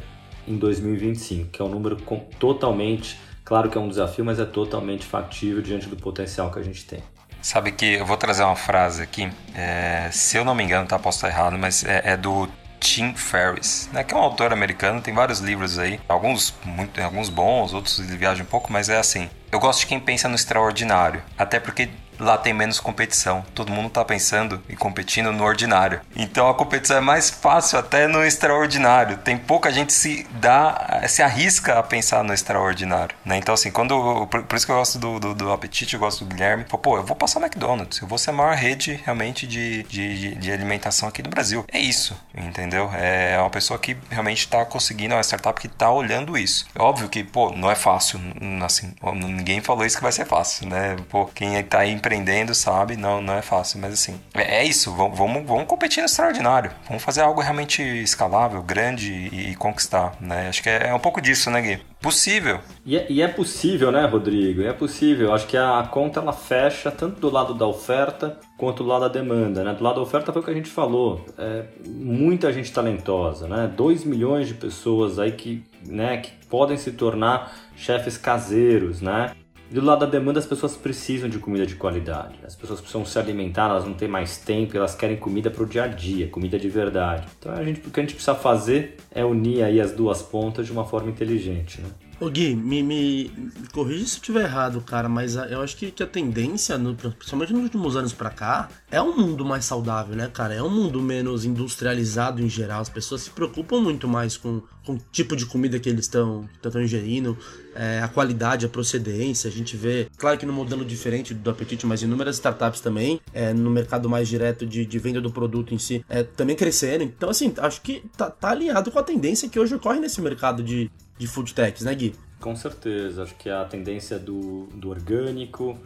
em 0.47 0.57
2025, 0.57 1.51
que 1.51 1.61
é 1.61 1.65
um 1.65 1.69
número 1.69 1.97
totalmente, 2.39 3.19
claro 3.45 3.69
que 3.69 3.77
é 3.77 3.81
um 3.81 3.89
desafio, 3.89 4.25
mas 4.25 4.39
é 4.41 4.45
totalmente 4.45 5.05
factível 5.05 5.61
diante 5.61 5.89
do 5.89 5.97
potencial 5.97 6.51
que 6.51 6.59
a 6.59 6.63
gente 6.63 6.85
tem. 6.87 7.03
Sabe 7.41 7.71
que 7.71 7.95
eu 7.95 8.07
vou 8.07 8.17
trazer 8.17 8.43
uma 8.43 8.57
frase 8.57 9.03
aqui, 9.03 9.31
é, 9.55 10.09
se 10.11 10.37
eu 10.37 10.45
não 10.45 10.55
me 10.55 10.65
engano, 10.65 10.89
tá, 10.89 10.99
posso 10.99 11.19
estar 11.19 11.29
errado, 11.29 11.57
mas 11.57 11.85
é, 11.85 12.03
é 12.05 12.17
do 12.17 12.49
Tim 12.81 13.15
Ferriss, 13.15 13.89
né, 13.93 14.05
que 14.05 14.15
é 14.15 14.17
um 14.17 14.21
autor 14.21 14.53
americano, 14.53 15.01
tem 15.01 15.15
vários 15.15 15.41
livros 15.41 15.79
aí, 15.79 16.01
alguns 16.09 16.55
muito, 16.65 17.01
alguns 17.03 17.29
bons, 17.29 17.73
outros 17.73 17.99
ele 17.99 18.17
viaja 18.17 18.43
um 18.43 18.47
pouco, 18.47 18.73
mas 18.73 18.89
é 18.89 18.99
assim. 18.99 19.29
Eu 19.51 19.59
gosto 19.59 19.81
de 19.81 19.87
quem 19.87 19.99
pensa 20.01 20.29
no 20.29 20.35
extraordinário, 20.35 21.23
até 21.37 21.59
porque 21.59 21.89
lá 22.19 22.37
tem 22.37 22.53
menos 22.53 22.81
competição. 22.81 23.45
Todo 23.55 23.73
mundo 23.73 23.91
tá 23.91 24.05
pensando 24.05 24.63
e 24.69 24.77
competindo 24.77 25.33
no 25.33 25.45
ordinário. 25.45 26.01
Então 26.17 26.49
a 26.49 26.55
competição 26.55 26.97
é 26.97 27.01
mais 27.01 27.31
fácil 27.31 27.79
até 27.79 28.07
no 28.07 28.25
extraordinário. 28.25 29.19
Tem 29.19 29.37
pouca 29.37 29.71
gente 29.73 29.93
se 29.93 30.27
dá, 30.33 31.03
se 31.09 31.23
arrisca 31.23 31.79
a 31.79 31.83
pensar 31.83 32.23
no 32.25 32.33
extraordinário, 32.33 33.15
né? 33.25 33.37
Então 33.37 33.55
assim, 33.55 33.71
quando 33.71 34.27
por, 34.27 34.57
isso 34.57 34.67
que 34.67 34.73
eu 34.73 34.77
gosto 34.77 34.99
do, 34.99 35.19
do, 35.19 35.35
do 35.35 35.53
apetite, 35.53 35.95
eu 35.95 36.01
gosto 36.01 36.25
do 36.25 36.35
Guilherme. 36.35 36.65
Pô, 36.65 36.97
eu 36.97 37.05
vou 37.05 37.17
passar 37.17 37.41
McDonald's, 37.41 38.01
eu 38.01 38.09
vou 38.09 38.19
ser 38.19 38.31
a 38.31 38.33
maior 38.33 38.55
rede 38.55 39.01
realmente 39.05 39.47
de, 39.47 39.83
de, 39.85 40.35
de 40.35 40.53
alimentação 40.53 41.09
aqui 41.09 41.23
do 41.23 41.31
Brasil. 41.31 41.65
É 41.71 41.79
isso, 41.79 42.17
entendeu? 42.37 42.91
É 42.95 43.39
uma 43.39 43.51
pessoa 43.51 43.79
que 43.79 43.97
realmente 44.11 44.41
está 44.41 44.65
conseguindo, 44.65 45.15
é 45.15 45.17
uma 45.17 45.23
startup 45.23 45.61
que 45.61 45.67
está 45.67 45.91
olhando 45.91 46.37
isso. 46.37 46.67
É 46.75 46.81
óbvio 46.81 47.09
que, 47.09 47.23
pô, 47.25 47.51
não 47.51 47.71
é 47.71 47.75
fácil, 47.75 48.21
assim, 48.65 48.95
ninguém 49.15 49.61
falou 49.61 49.85
isso 49.85 49.97
que 49.97 50.03
vai 50.03 50.13
ser 50.13 50.25
fácil, 50.25 50.69
né? 50.69 50.97
Pô, 51.09 51.27
quem 51.27 51.57
está 51.57 51.81
aí 51.81 51.93
empreendendo 52.09 52.55
sabe, 52.55 52.97
não, 52.97 53.21
não 53.21 53.35
é 53.35 53.43
fácil, 53.43 53.81
mas 53.81 53.93
assim, 53.93 54.19
é, 54.35 54.61
é 54.61 54.65
isso, 54.65 54.95
vamos, 54.95 55.17
vamos, 55.17 55.47
vamos 55.47 55.67
competir 55.67 56.01
no 56.01 56.07
extraordinário, 56.07 56.71
vamos 56.87 57.03
fazer 57.03 57.21
algo 57.21 57.41
realmente 57.41 57.83
escalável, 57.83 58.63
grande 58.63 59.13
e, 59.13 59.51
e 59.51 59.57
conquistar, 59.57 60.17
né? 60.21 60.49
Acho 60.49 60.63
que 60.63 60.69
é, 60.69 60.89
é, 60.89 60.95
um 60.95 60.99
pouco 60.99 61.21
disso, 61.21 61.51
né, 61.51 61.61
Gui? 61.61 61.83
Possível. 62.01 62.61
E 62.87 62.97
é, 62.97 63.07
e 63.11 63.21
é 63.21 63.29
possível, 63.29 63.91
né, 63.91 64.07
Rodrigo? 64.07 64.63
É 64.63 64.73
possível. 64.73 65.35
Acho 65.35 65.47
que 65.47 65.57
a 65.57 65.83
conta 65.91 66.21
ela 66.21 66.33
fecha 66.33 66.91
tanto 66.91 67.21
do 67.21 67.29
lado 67.29 67.55
da 67.55 67.67
oferta 67.67 68.39
quanto 68.57 68.83
do 68.83 68.89
lado 68.89 69.03
da 69.03 69.09
demanda, 69.09 69.65
né? 69.65 69.75
Do 69.75 69.83
lado 69.83 69.97
da 69.97 70.03
oferta 70.03 70.33
foi 70.33 70.41
o 70.41 70.45
que 70.45 70.51
a 70.51 70.55
gente 70.55 70.71
falou, 70.71 71.27
é, 71.37 71.65
muita 71.87 72.53
gente 72.53 72.73
talentosa, 72.73 73.49
né? 73.49 73.71
2 73.77 74.05
milhões 74.05 74.49
de 74.49 74.55
pessoas 74.55 75.19
aí 75.19 75.33
que, 75.33 75.65
né, 75.85 76.19
que 76.19 76.31
podem 76.49 76.77
se 76.77 76.93
tornar 76.93 77.53
chefes 77.77 78.17
caseiros, 78.17 79.01
né? 79.01 79.33
Do 79.71 79.85
lado 79.85 80.01
da 80.01 80.07
demanda, 80.07 80.39
as 80.39 80.47
pessoas 80.47 80.77
precisam 80.77 81.29
de 81.29 81.39
comida 81.39 81.67
de 81.67 81.75
qualidade. 81.75 82.39
As 82.43 82.57
pessoas 82.57 82.81
precisam 82.81 83.05
se 83.05 83.19
alimentar, 83.19 83.69
elas 83.69 83.85
não 83.85 83.93
têm 83.93 84.09
mais 84.09 84.39
tempo, 84.39 84.75
elas 84.75 84.95
querem 84.95 85.17
comida 85.17 85.51
para 85.51 85.63
o 85.63 85.67
dia 85.67 85.85
a 85.85 85.87
dia, 85.87 86.27
comida 86.29 86.59
de 86.59 86.71
verdade. 86.71 87.27
Então, 87.39 87.53
a 87.53 87.63
gente, 87.63 87.87
o 87.87 87.91
que 87.91 88.01
a 88.01 88.03
gente 88.03 88.15
precisa 88.15 88.35
fazer 88.35 88.97
é 89.11 89.23
unir 89.23 89.63
aí 89.63 89.79
as 89.79 89.93
duas 89.93 90.23
pontas 90.23 90.65
de 90.65 90.73
uma 90.73 90.87
forma 90.87 91.11
inteligente, 91.11 91.83
né? 91.83 91.89
Ô 92.21 92.29
Gui, 92.29 92.57
me, 92.57 92.83
me, 92.83 93.31
me 93.37 93.69
corrija 93.73 94.05
se 94.05 94.15
eu 94.15 94.17
estiver 94.17 94.43
errado, 94.43 94.81
cara, 94.81 95.09
mas 95.09 95.37
eu 95.37 95.63
acho 95.63 95.77
que, 95.77 95.93
que 95.93 96.03
a 96.03 96.07
tendência, 96.07 96.77
no, 96.77 96.93
principalmente 96.93 97.53
nos 97.53 97.63
últimos 97.63 97.97
anos 97.97 98.13
pra 98.13 98.29
cá, 98.29 98.69
é 98.91 99.01
um 99.01 99.17
mundo 99.17 99.45
mais 99.45 99.65
saudável, 99.65 100.17
né, 100.17 100.29
cara? 100.33 100.53
É 100.53 100.61
um 100.61 100.69
mundo 100.69 101.01
menos 101.01 101.45
industrializado 101.45 102.43
em 102.43 102.49
geral. 102.49 102.81
As 102.81 102.89
pessoas 102.89 103.21
se 103.21 103.31
preocupam 103.31 103.81
muito 103.81 104.09
mais 104.09 104.37
com, 104.37 104.61
com 104.85 104.95
o 104.95 104.99
tipo 105.13 105.37
de 105.37 105.47
comida 105.47 105.79
que 105.79 105.89
eles 105.89 106.07
estão 106.07 106.49
ingerindo, 106.83 107.39
é, 107.73 108.01
a 108.03 108.09
qualidade, 108.09 108.67
a 108.67 108.69
procedência. 108.69 109.49
A 109.49 109.53
gente 109.53 109.77
vê, 109.77 110.09
claro 110.17 110.37
que 110.37 110.45
no 110.45 110.53
modelo 110.53 110.85
diferente 110.85 111.33
do 111.33 111.49
apetite, 111.49 111.87
mas 111.87 112.03
inúmeras 112.03 112.35
startups 112.35 112.81
também, 112.81 113.21
é, 113.33 113.55
no 113.55 113.71
mercado 113.71 114.09
mais 114.09 114.27
direto 114.27 114.67
de, 114.67 114.85
de 114.85 114.99
venda 114.99 115.21
do 115.21 115.31
produto 115.31 115.73
em 115.73 115.79
si, 115.79 116.05
é, 116.09 116.25
também 116.25 116.57
crescendo. 116.57 117.05
Então, 117.05 117.31
assim, 117.31 117.55
acho 117.59 117.81
que 117.81 118.03
tá, 118.17 118.29
tá 118.29 118.51
alinhado 118.51 118.91
com 118.91 118.99
a 118.99 119.05
tendência 119.05 119.49
que 119.49 119.61
hoje 119.61 119.77
ocorre 119.77 120.01
nesse 120.01 120.21
mercado 120.21 120.65
de 120.65 120.91
de 121.19 121.27
food 121.27 121.53
techs, 121.55 121.83
né, 121.83 121.95
Gui? 121.95 122.15
Com 122.41 122.55
certeza, 122.55 123.25
acho 123.25 123.35
que 123.35 123.51
a 123.51 123.65
tendência 123.65 124.19
do, 124.19 124.67
do 124.75 124.91
orgânico, 124.91 125.77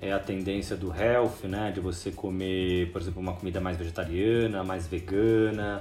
é 0.00 0.12
a 0.12 0.18
tendência 0.18 0.76
do 0.76 0.94
health, 0.94 1.44
né, 1.44 1.72
de 1.72 1.80
você 1.80 2.10
comer, 2.10 2.90
por 2.92 3.02
exemplo, 3.02 3.20
uma 3.20 3.34
comida 3.34 3.60
mais 3.60 3.76
vegetariana, 3.76 4.62
mais 4.62 4.86
vegana, 4.86 5.80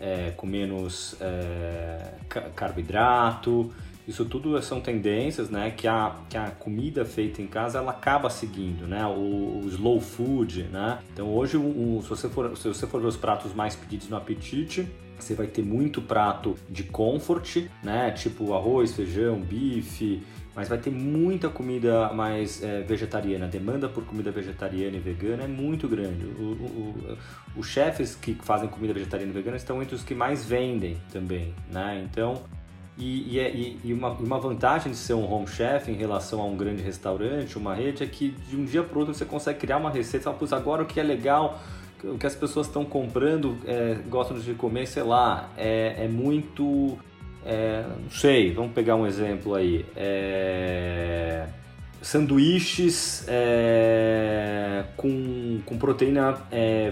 é, 0.00 0.30
com 0.36 0.46
menos 0.46 1.16
é, 1.20 2.14
carboidrato. 2.54 3.72
Isso 4.08 4.24
tudo 4.24 4.60
são 4.62 4.80
tendências, 4.80 5.50
né, 5.50 5.70
que 5.70 5.86
a, 5.86 6.16
que 6.30 6.36
a 6.36 6.50
comida 6.50 7.04
feita 7.04 7.42
em 7.42 7.46
casa 7.46 7.78
ela 7.78 7.92
acaba 7.92 8.30
seguindo, 8.30 8.86
né, 8.86 9.04
o, 9.04 9.60
o 9.62 9.68
slow 9.68 10.00
food, 10.00 10.62
né. 10.64 10.98
Então 11.12 11.28
hoje, 11.28 11.58
se 12.02 12.08
você 12.08 12.28
for 12.28 12.56
se 12.56 12.66
você 12.66 12.86
for 12.86 13.00
ver 13.00 13.06
os 13.06 13.16
pratos 13.18 13.52
mais 13.52 13.76
pedidos 13.76 14.08
no 14.08 14.16
apetite 14.16 14.88
você 15.18 15.34
vai 15.34 15.46
ter 15.46 15.62
muito 15.62 16.00
prato 16.00 16.56
de 16.70 16.84
comfort, 16.84 17.64
né? 17.82 18.10
Tipo 18.12 18.54
arroz, 18.54 18.94
feijão, 18.94 19.40
bife, 19.40 20.22
mas 20.54 20.68
vai 20.68 20.78
ter 20.78 20.90
muita 20.90 21.48
comida 21.48 22.12
mais 22.12 22.62
é, 22.62 22.82
vegetariana. 22.82 23.46
A 23.46 23.48
demanda 23.48 23.88
por 23.88 24.04
comida 24.04 24.30
vegetariana 24.30 24.96
e 24.96 25.00
vegana 25.00 25.44
é 25.44 25.48
muito 25.48 25.88
grande. 25.88 26.24
O, 26.24 26.42
o, 26.42 27.16
o, 27.56 27.60
os 27.60 27.66
chefes 27.66 28.14
que 28.14 28.34
fazem 28.34 28.68
comida 28.68 28.94
vegetariana 28.94 29.32
e 29.32 29.34
vegana 29.34 29.56
estão 29.56 29.82
entre 29.82 29.94
os 29.94 30.04
que 30.04 30.14
mais 30.14 30.44
vendem 30.44 30.96
também, 31.12 31.52
né? 31.70 32.04
Então, 32.08 32.42
e, 32.98 33.34
e, 33.34 33.40
é, 33.40 33.50
e, 33.84 33.92
uma, 33.92 34.10
uma, 34.10 34.38
vantagem 34.38 34.90
de 34.90 34.98
ser 34.98 35.14
um 35.14 35.32
home 35.32 35.46
chef 35.46 35.90
em 35.90 35.94
relação 35.94 36.40
a 36.40 36.44
um 36.44 36.56
grande 36.56 36.82
restaurante, 36.82 37.56
uma 37.56 37.74
rede, 37.74 38.02
é 38.02 38.06
que 38.06 38.30
de 38.48 38.56
um 38.56 38.64
dia 38.64 38.82
para 38.82 38.98
outro 38.98 39.14
você 39.14 39.24
consegue 39.24 39.60
criar 39.60 39.76
uma 39.76 39.90
receita. 39.90 40.32
Fala, 40.32 40.60
agora 40.60 40.82
o 40.82 40.86
que 40.86 40.98
é 40.98 41.02
legal 41.02 41.60
o 42.04 42.18
que 42.18 42.26
as 42.26 42.34
pessoas 42.34 42.66
estão 42.66 42.84
comprando, 42.84 43.56
é, 43.66 43.96
gostam 44.08 44.38
de 44.38 44.54
comer, 44.54 44.86
sei 44.86 45.02
lá, 45.02 45.50
é, 45.56 46.04
é 46.04 46.08
muito. 46.08 46.98
É, 47.44 47.84
não 48.02 48.10
sei, 48.10 48.52
vamos 48.52 48.72
pegar 48.72 48.94
um 48.96 49.06
exemplo 49.06 49.54
aí. 49.54 49.84
É, 49.96 51.46
sanduíches 52.00 53.24
é, 53.26 54.84
com, 54.96 55.60
com 55.64 55.78
proteína 55.78 56.38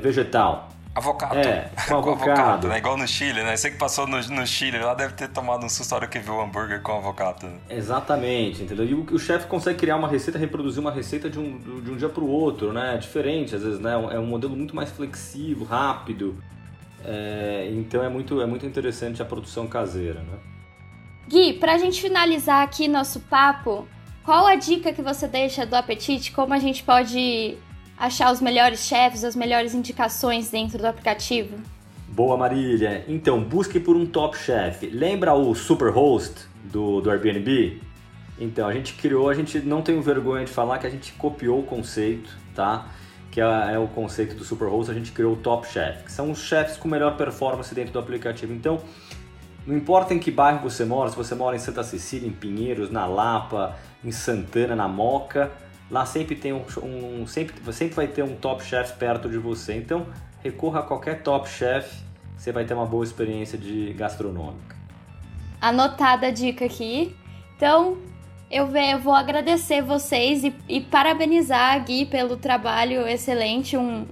vegetal. 0.03 0.71
Avocado. 0.96 1.37
É, 1.37 1.70
com 1.87 1.96
avocado. 1.96 2.30
avocado 2.30 2.68
né? 2.68 2.78
Igual 2.78 2.96
no 2.96 3.06
Chile, 3.06 3.42
né? 3.42 3.54
Você 3.54 3.70
que 3.70 3.76
passou 3.76 4.06
no, 4.06 4.16
no 4.16 4.46
Chile, 4.46 4.78
lá 4.78 4.94
deve 4.94 5.12
ter 5.12 5.28
tomado 5.28 5.66
um 5.66 5.68
susto 5.68 5.90
na 5.90 5.98
hora 5.98 6.06
que 6.06 6.18
viu 6.18 6.35
o 6.35 6.40
hambúrguer 6.40 6.80
com 6.80 6.92
avocado. 6.92 7.46
Exatamente, 7.68 8.62
entendeu? 8.62 8.87
E 8.87 8.94
o, 8.94 9.06
o 9.12 9.18
chefe 9.18 9.46
consegue 9.46 9.78
criar 9.78 9.96
uma 9.96 10.09
receita, 10.09 10.38
reproduzir 10.38 10.80
uma 10.80 10.90
receita 10.90 11.28
de 11.28 11.38
um, 11.38 11.59
de 11.59 11.90
um 11.90 11.96
dia 11.98 12.09
para 12.09 12.24
o 12.24 12.28
outro, 12.28 12.72
né? 12.72 12.96
Diferente, 12.96 13.54
às 13.54 13.62
vezes, 13.62 13.78
né? 13.78 13.92
É 13.92 14.18
um 14.18 14.24
modelo 14.24 14.56
muito 14.56 14.74
mais 14.74 14.90
flexível, 14.90 15.66
rápido. 15.66 16.42
É, 17.04 17.68
então 17.72 18.02
é 18.02 18.09
muito, 18.09 18.40
é 18.40 18.46
muito 18.46 18.64
interessante 18.64 19.20
a 19.20 19.24
produção 19.26 19.66
caseira, 19.66 20.20
né? 20.20 20.38
Gui, 21.28 21.52
pra 21.52 21.76
gente 21.76 22.00
finalizar 22.00 22.62
aqui 22.62 22.88
nosso 22.88 23.20
papo, 23.20 23.87
qual 24.24 24.46
a 24.46 24.54
dica 24.54 24.94
que 24.94 25.02
você 25.02 25.28
deixa 25.28 25.66
do 25.66 25.76
apetite? 25.76 26.32
Como 26.32 26.54
a 26.54 26.59
gente 26.59 26.82
pode 26.82 27.59
achar 27.96 28.32
os 28.32 28.40
melhores 28.40 28.80
chefes, 28.80 29.24
as 29.24 29.35
melhores 29.35 29.74
indicações 29.74 30.50
dentro 30.50 30.78
do 30.78 30.87
aplicativo? 30.87 31.56
Boa, 32.09 32.37
Marília. 32.37 33.04
Então, 33.09 33.42
busque 33.42 33.80
por 33.80 33.96
um 33.96 34.06
top 34.06 34.38
chef. 34.38 34.87
Lembra 34.87 35.35
o 35.35 35.54
Superhost 35.54 36.46
do, 36.64 37.00
do 37.00 37.11
Airbnb? 37.11 37.80
Então, 38.38 38.68
a 38.68 38.72
gente 38.72 38.94
criou, 38.94 39.28
a 39.28 39.35
gente 39.35 39.59
não 39.61 39.82
tem 39.82 40.00
vergonha 40.00 40.44
de 40.44 40.50
falar 40.50 40.78
que 40.78 40.87
a 40.87 40.90
gente 40.90 41.12
copiou 41.14 41.61
o 41.61 41.62
conceito, 41.62 42.30
tá? 42.54 42.87
Que 43.30 43.40
é, 43.40 43.74
é 43.74 43.78
o 43.78 43.88
conceito 43.88 44.35
do 44.35 44.44
Superhost, 44.44 44.90
a 44.90 44.94
gente 44.94 45.12
criou 45.12 45.35
o 45.35 45.37
Top 45.37 45.66
Chef, 45.66 46.04
que 46.04 46.12
são 46.12 46.30
os 46.30 46.38
chefs 46.38 46.76
com 46.76 46.88
melhor 46.88 47.16
performance 47.16 47.74
dentro 47.74 47.92
do 47.92 47.98
aplicativo. 47.98 48.52
Então, 48.52 48.80
não 49.66 49.76
importa 49.76 50.14
em 50.14 50.18
que 50.18 50.30
bairro 50.30 50.61
você 50.61 50.85
mora, 50.85 51.11
se 51.11 51.16
você 51.16 51.35
mora 51.35 51.56
em 51.56 51.59
Santa 51.59 51.82
Cecília, 51.82 52.28
em 52.28 52.32
Pinheiros, 52.32 52.90
na 52.90 53.04
Lapa, 53.04 53.76
em 54.04 54.12
Santana, 54.12 54.76
na 54.76 54.87
Moca, 54.87 55.50
lá 55.90 56.05
sempre 56.05 56.35
tem 56.35 56.53
um, 56.53 56.64
um 56.83 57.27
sempre, 57.27 57.72
sempre 57.72 57.94
vai 57.94 58.07
ter 58.07 58.22
um 58.22 58.35
top 58.37 58.64
chef 58.64 58.96
perto 58.96 59.29
de 59.29 59.38
você. 59.38 59.75
Então 59.75 60.07
recorra 60.42 60.81
a 60.81 60.83
qualquer 60.83 61.22
top 61.22 61.49
chef, 61.49 62.03
você 62.37 62.53
vai 62.53 62.64
ter 62.64 62.75
uma 62.75 62.87
boa 62.87 63.05
experiência 63.05 63.59
de 63.59 63.92
gastronômica. 63.92 64.77
Anotada 65.61 66.29
a 66.29 66.31
dica 66.31 66.64
aqui. 66.64 67.14
Então 67.57 67.99
eu, 68.51 68.68
vou 69.01 69.12
agradecer 69.12 69.83
vocês 69.83 70.44
e, 70.44 70.55
e, 70.68 70.81
parabenizar 70.81 71.75
a 71.75 71.79
Gui 71.79 72.07
pelo 72.07 72.37
trabalho 72.37 73.07
excelente. 73.07 73.77
Um, 73.77 74.07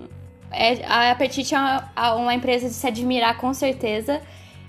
é, 0.50 0.84
a 0.86 1.12
Apetite 1.12 1.54
é 1.54 1.58
uma, 1.58 2.14
uma 2.14 2.34
empresa 2.34 2.68
de 2.68 2.74
se 2.74 2.86
admirar 2.86 3.36
com 3.36 3.54
certeza. 3.54 4.20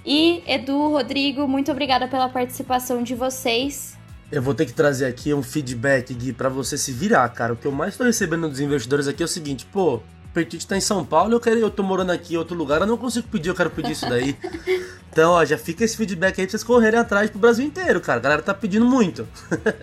E 0.05 0.43
Edu, 0.45 0.89
Rodrigo, 0.89 1.47
muito 1.47 1.71
obrigada 1.71 2.07
pela 2.07 2.29
participação 2.29 3.01
de 3.01 3.15
vocês. 3.15 3.94
Eu 4.31 4.41
vou 4.41 4.53
ter 4.53 4.65
que 4.65 4.73
trazer 4.73 5.05
aqui 5.05 5.33
um 5.33 5.43
feedback, 5.43 6.13
Gui, 6.13 6.33
pra 6.33 6.49
você 6.49 6.77
se 6.77 6.91
virar, 6.91 7.27
cara. 7.29 7.53
O 7.53 7.55
que 7.55 7.65
eu 7.65 7.71
mais 7.71 7.95
tô 7.95 8.03
recebendo 8.03 8.49
dos 8.49 8.59
investidores 8.59 9.07
aqui 9.07 9.21
é 9.21 9.25
o 9.25 9.29
seguinte, 9.29 9.65
pô, 9.71 9.95
o 9.95 10.03
Petit 10.33 10.67
tá 10.67 10.75
em 10.75 10.81
São 10.81 11.05
Paulo, 11.05 11.33
eu, 11.33 11.39
quero, 11.39 11.59
eu 11.59 11.69
tô 11.69 11.83
morando 11.83 12.11
aqui 12.11 12.33
em 12.33 12.37
outro 12.37 12.55
lugar, 12.55 12.81
eu 12.81 12.87
não 12.87 12.97
consigo 12.97 13.27
pedir, 13.27 13.49
eu 13.49 13.55
quero 13.55 13.69
pedir 13.69 13.91
isso 13.91 14.09
daí. 14.09 14.35
então, 15.11 15.31
ó, 15.31 15.45
já 15.45 15.57
fica 15.57 15.83
esse 15.83 15.95
feedback 15.95 16.39
aí 16.39 16.47
pra 16.47 16.51
vocês 16.51 16.63
correrem 16.63 16.99
atrás 16.99 17.29
pro 17.29 17.39
Brasil 17.39 17.65
inteiro, 17.65 18.01
cara. 18.01 18.19
A 18.19 18.21
galera 18.21 18.41
tá 18.41 18.53
pedindo 18.53 18.85
muito. 18.85 19.27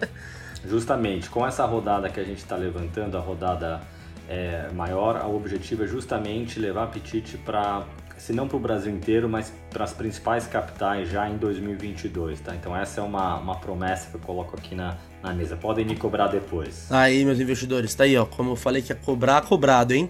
Justamente, 0.69 1.31
com 1.31 1.47
essa 1.47 1.65
rodada 1.65 2.09
que 2.09 2.21
a 2.21 2.25
gente 2.25 2.45
tá 2.45 2.57
levantando, 2.57 3.17
a 3.17 3.21
rodada 3.21 3.81
é, 4.29 4.69
maior, 4.75 5.17
o 5.27 5.37
objetivo 5.37 5.85
é 5.85 5.87
justamente 5.87 6.59
levar 6.59 6.85
Apetite 6.85 7.37
para 7.37 7.85
se 8.23 8.33
não 8.33 8.47
para 8.47 8.57
o 8.57 8.61
Brasil 8.61 8.95
inteiro, 8.95 9.29
mas 9.29 9.53
para 9.69 9.83
as 9.83 9.93
principais 9.93 10.47
capitais 10.47 11.11
já 11.11 11.29
em 11.29 11.37
2022, 11.37 12.39
tá? 12.39 12.55
Então 12.55 12.77
essa 12.77 13.01
é 13.01 13.03
uma, 13.03 13.37
uma 13.39 13.57
promessa 13.57 14.11
que 14.11 14.15
eu 14.15 14.21
coloco 14.21 14.57
aqui 14.57 14.77
na, 14.77 14.97
na 15.21 15.35
mesa. 15.35 15.57
Podem 15.57 15.85
me 15.85 15.97
cobrar 15.97 16.29
depois. 16.29 16.87
Aí, 16.93 17.25
meus 17.25 17.41
investidores, 17.41 17.93
tá 17.97 18.05
aí, 18.05 18.17
ó. 18.17 18.25
Como 18.25 18.51
eu 18.51 18.57
falei 18.57 18.81
que 18.81 18.93
ia 18.93 18.97
cobrar, 18.97 19.43
cobrado, 19.43 19.93
hein? 19.93 20.09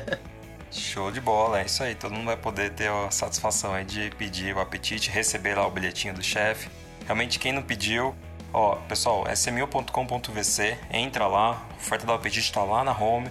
Show 0.70 1.10
de 1.10 1.22
bola, 1.22 1.60
é 1.60 1.64
isso 1.64 1.82
aí. 1.82 1.94
Todo 1.94 2.12
mundo 2.12 2.26
vai 2.26 2.36
poder 2.36 2.70
ter 2.72 2.90
a 2.90 3.10
satisfação 3.10 3.72
aí 3.72 3.86
de 3.86 4.10
pedir 4.18 4.54
o 4.54 4.60
apetite, 4.60 5.10
receber 5.10 5.54
lá 5.54 5.66
o 5.66 5.70
bilhetinho 5.70 6.12
do 6.12 6.22
chefe. 6.22 6.68
Realmente, 7.06 7.38
quem 7.38 7.54
não 7.54 7.62
pediu, 7.62 8.14
ó, 8.52 8.74
pessoal, 8.86 9.24
smil.com.vc, 9.32 10.76
entra 10.92 11.26
lá, 11.26 11.66
a 11.70 11.76
oferta 11.76 12.04
do 12.04 12.12
apetite 12.12 12.40
está 12.40 12.62
lá 12.62 12.84
na 12.84 12.92
home 12.92 13.30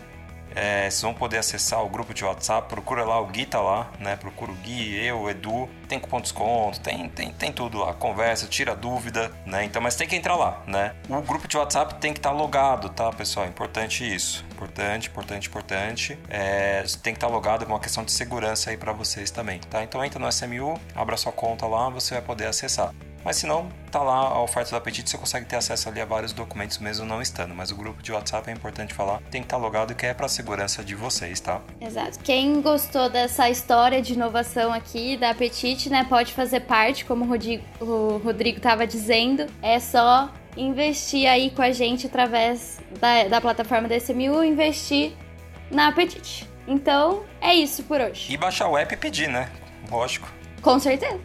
é, 0.56 0.90
vocês 0.90 1.02
vão 1.02 1.14
poder 1.14 1.38
acessar 1.38 1.84
o 1.84 1.90
grupo 1.90 2.14
de 2.14 2.24
WhatsApp, 2.24 2.68
procura 2.68 3.04
lá, 3.06 3.20
o 3.20 3.28
Gui 3.28 3.46
tá 3.46 3.62
lá, 3.62 3.92
né? 4.00 4.16
Procura 4.16 4.52
o 4.52 4.56
Gui, 4.56 4.96
eu, 5.06 5.22
o 5.22 5.30
Edu, 5.30 5.70
tem 5.88 6.00
cupom 6.00 6.18
de 6.18 6.24
desconto, 6.24 6.80
tem, 6.80 7.10
tem, 7.10 7.32
tem 7.32 7.52
tudo 7.52 7.80
lá, 7.80 7.94
conversa, 7.94 8.48
tira 8.48 8.76
dúvida, 8.76 9.32
né? 9.46 9.64
Então, 9.64 9.82
mas 9.82 9.96
tem 9.96 10.08
que 10.08 10.16
entrar 10.16 10.36
lá, 10.36 10.62
né? 10.68 10.96
O 11.10 11.22
grupo 11.22 11.48
de 11.48 11.58
WhatsApp 11.58 11.96
tem 11.96 12.14
que 12.14 12.20
estar 12.20 12.32
tá 12.32 12.36
logado, 12.36 12.90
tá, 12.90 13.12
pessoal? 13.12 13.48
Importante 13.48 14.04
isso. 14.04 14.46
Importante, 14.52 15.10
importante, 15.10 15.48
importante. 15.48 16.18
É, 16.30 16.84
tem 17.04 17.14
que 17.14 17.18
estar 17.18 17.28
tá 17.28 17.34
logado, 17.34 17.64
é 17.64 17.68
uma 17.68 17.80
questão 17.80 18.04
de 18.04 18.12
segurança 18.12 18.70
aí 18.70 18.78
para 18.78 18.92
vocês 18.92 19.32
também, 19.32 19.60
tá? 19.60 19.84
Então 19.84 20.04
entra 20.04 20.20
no 20.20 20.28
SMU, 20.28 20.80
abra 20.96 21.18
sua 21.18 21.32
conta 21.32 21.66
lá, 21.68 21.90
você 21.90 22.16
vai 22.16 22.24
poder 22.24 22.48
acessar. 22.48 22.92
Mas 23.24 23.38
se 23.38 23.46
não, 23.46 23.70
tá 23.92 24.02
lá 24.02 24.16
a 24.16 24.42
oferta 24.42 24.72
do 24.72 24.78
apetite, 24.78 25.10
você 25.10 25.18
consegue 25.18 25.46
ter 25.46 25.56
acesso 25.56 25.90
ali 25.90 26.00
a 26.00 26.06
vários 26.06 26.32
documentos 26.34 26.78
mesmo 26.78 27.06
não 27.06 27.22
estando. 27.22 27.54
Mas 27.54 27.72
o 27.72 27.76
grupo 27.76 28.02
de 28.02 28.12
WhatsApp 28.12 28.50
é 28.50 28.54
importante 28.54 28.94
falar, 28.94 29.22
tem 29.32 29.42
que 29.42 29.48
estar 29.48 29.58
tá 29.58 29.62
logado 29.62 29.96
que 29.96 30.06
é 30.06 30.14
para 30.14 30.28
segurança 30.28 30.84
de 30.84 30.96
vocês, 30.96 31.40
tá? 31.40 31.62
Exato. 31.82 32.20
Quem 32.20 32.62
gostou 32.62 33.10
dessa 33.10 33.50
história 33.50 34.02
de 34.02 34.14
inovação 34.14 34.72
aqui 34.72 35.18
da 35.18 35.32
Apetite, 35.32 35.90
né, 35.90 36.06
pode 36.08 36.34
fazer 36.34 36.62
parte, 36.62 37.06
como 37.06 37.26
o 37.26 37.28
Rodrigo, 37.28 37.64
o 37.80 38.18
Rodrigo 38.24 38.60
tava 38.60 38.86
dizendo. 38.86 39.46
É 39.62 39.80
só 39.80 40.32
investir 40.56 41.28
aí 41.28 41.52
com 41.52 41.62
a 41.62 41.72
gente 41.72 42.08
através 42.08 42.80
da, 43.00 43.26
da 43.28 43.42
plataforma 43.42 43.88
da 43.88 43.96
SMU, 43.98 44.44
investir 44.44 45.14
na 45.70 45.88
Apetite. 45.88 46.48
Então, 46.68 47.24
é 47.40 47.54
isso 47.54 47.84
por 47.84 48.02
hoje. 48.02 48.34
E 48.34 48.38
baixar 48.38 48.68
o 48.68 48.78
app 48.78 48.94
e 48.94 48.98
pedir, 48.98 49.30
né? 49.30 49.50
Lógico. 49.90 50.37
Com 50.62 50.80
certeza. 50.80 51.20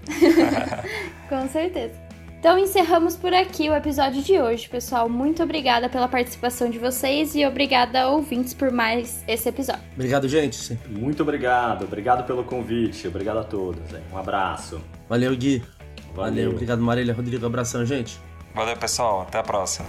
Com 1.28 1.48
certeza. 1.48 2.02
Então 2.42 2.58
encerramos 2.58 3.14
por 3.14 3.32
aqui 3.32 3.70
o 3.70 3.74
episódio 3.74 4.20
de 4.20 4.36
hoje, 4.36 4.68
pessoal. 4.68 5.08
Muito 5.08 5.44
obrigada 5.44 5.88
pela 5.88 6.08
participação 6.08 6.68
de 6.68 6.76
vocês 6.76 7.36
e 7.36 7.46
obrigada 7.46 8.08
ouvintes 8.08 8.52
por 8.52 8.72
mais 8.72 9.22
esse 9.28 9.48
episódio. 9.48 9.84
Obrigado, 9.94 10.28
gente. 10.28 10.76
Muito 10.88 11.22
obrigado. 11.22 11.84
Obrigado 11.84 12.26
pelo 12.26 12.42
convite. 12.42 13.06
Obrigado 13.06 13.38
a 13.38 13.44
todos. 13.44 13.80
Um 14.12 14.18
abraço. 14.18 14.80
Valeu, 15.08 15.36
Gui. 15.36 15.62
Valeu. 16.14 16.32
Valeu. 16.32 16.50
Obrigado, 16.50 16.82
Marília. 16.82 17.14
Rodrigo, 17.14 17.46
abração, 17.46 17.86
gente. 17.86 18.18
Valeu, 18.52 18.76
pessoal. 18.76 19.22
Até 19.22 19.38
a 19.38 19.42
próxima. 19.44 19.86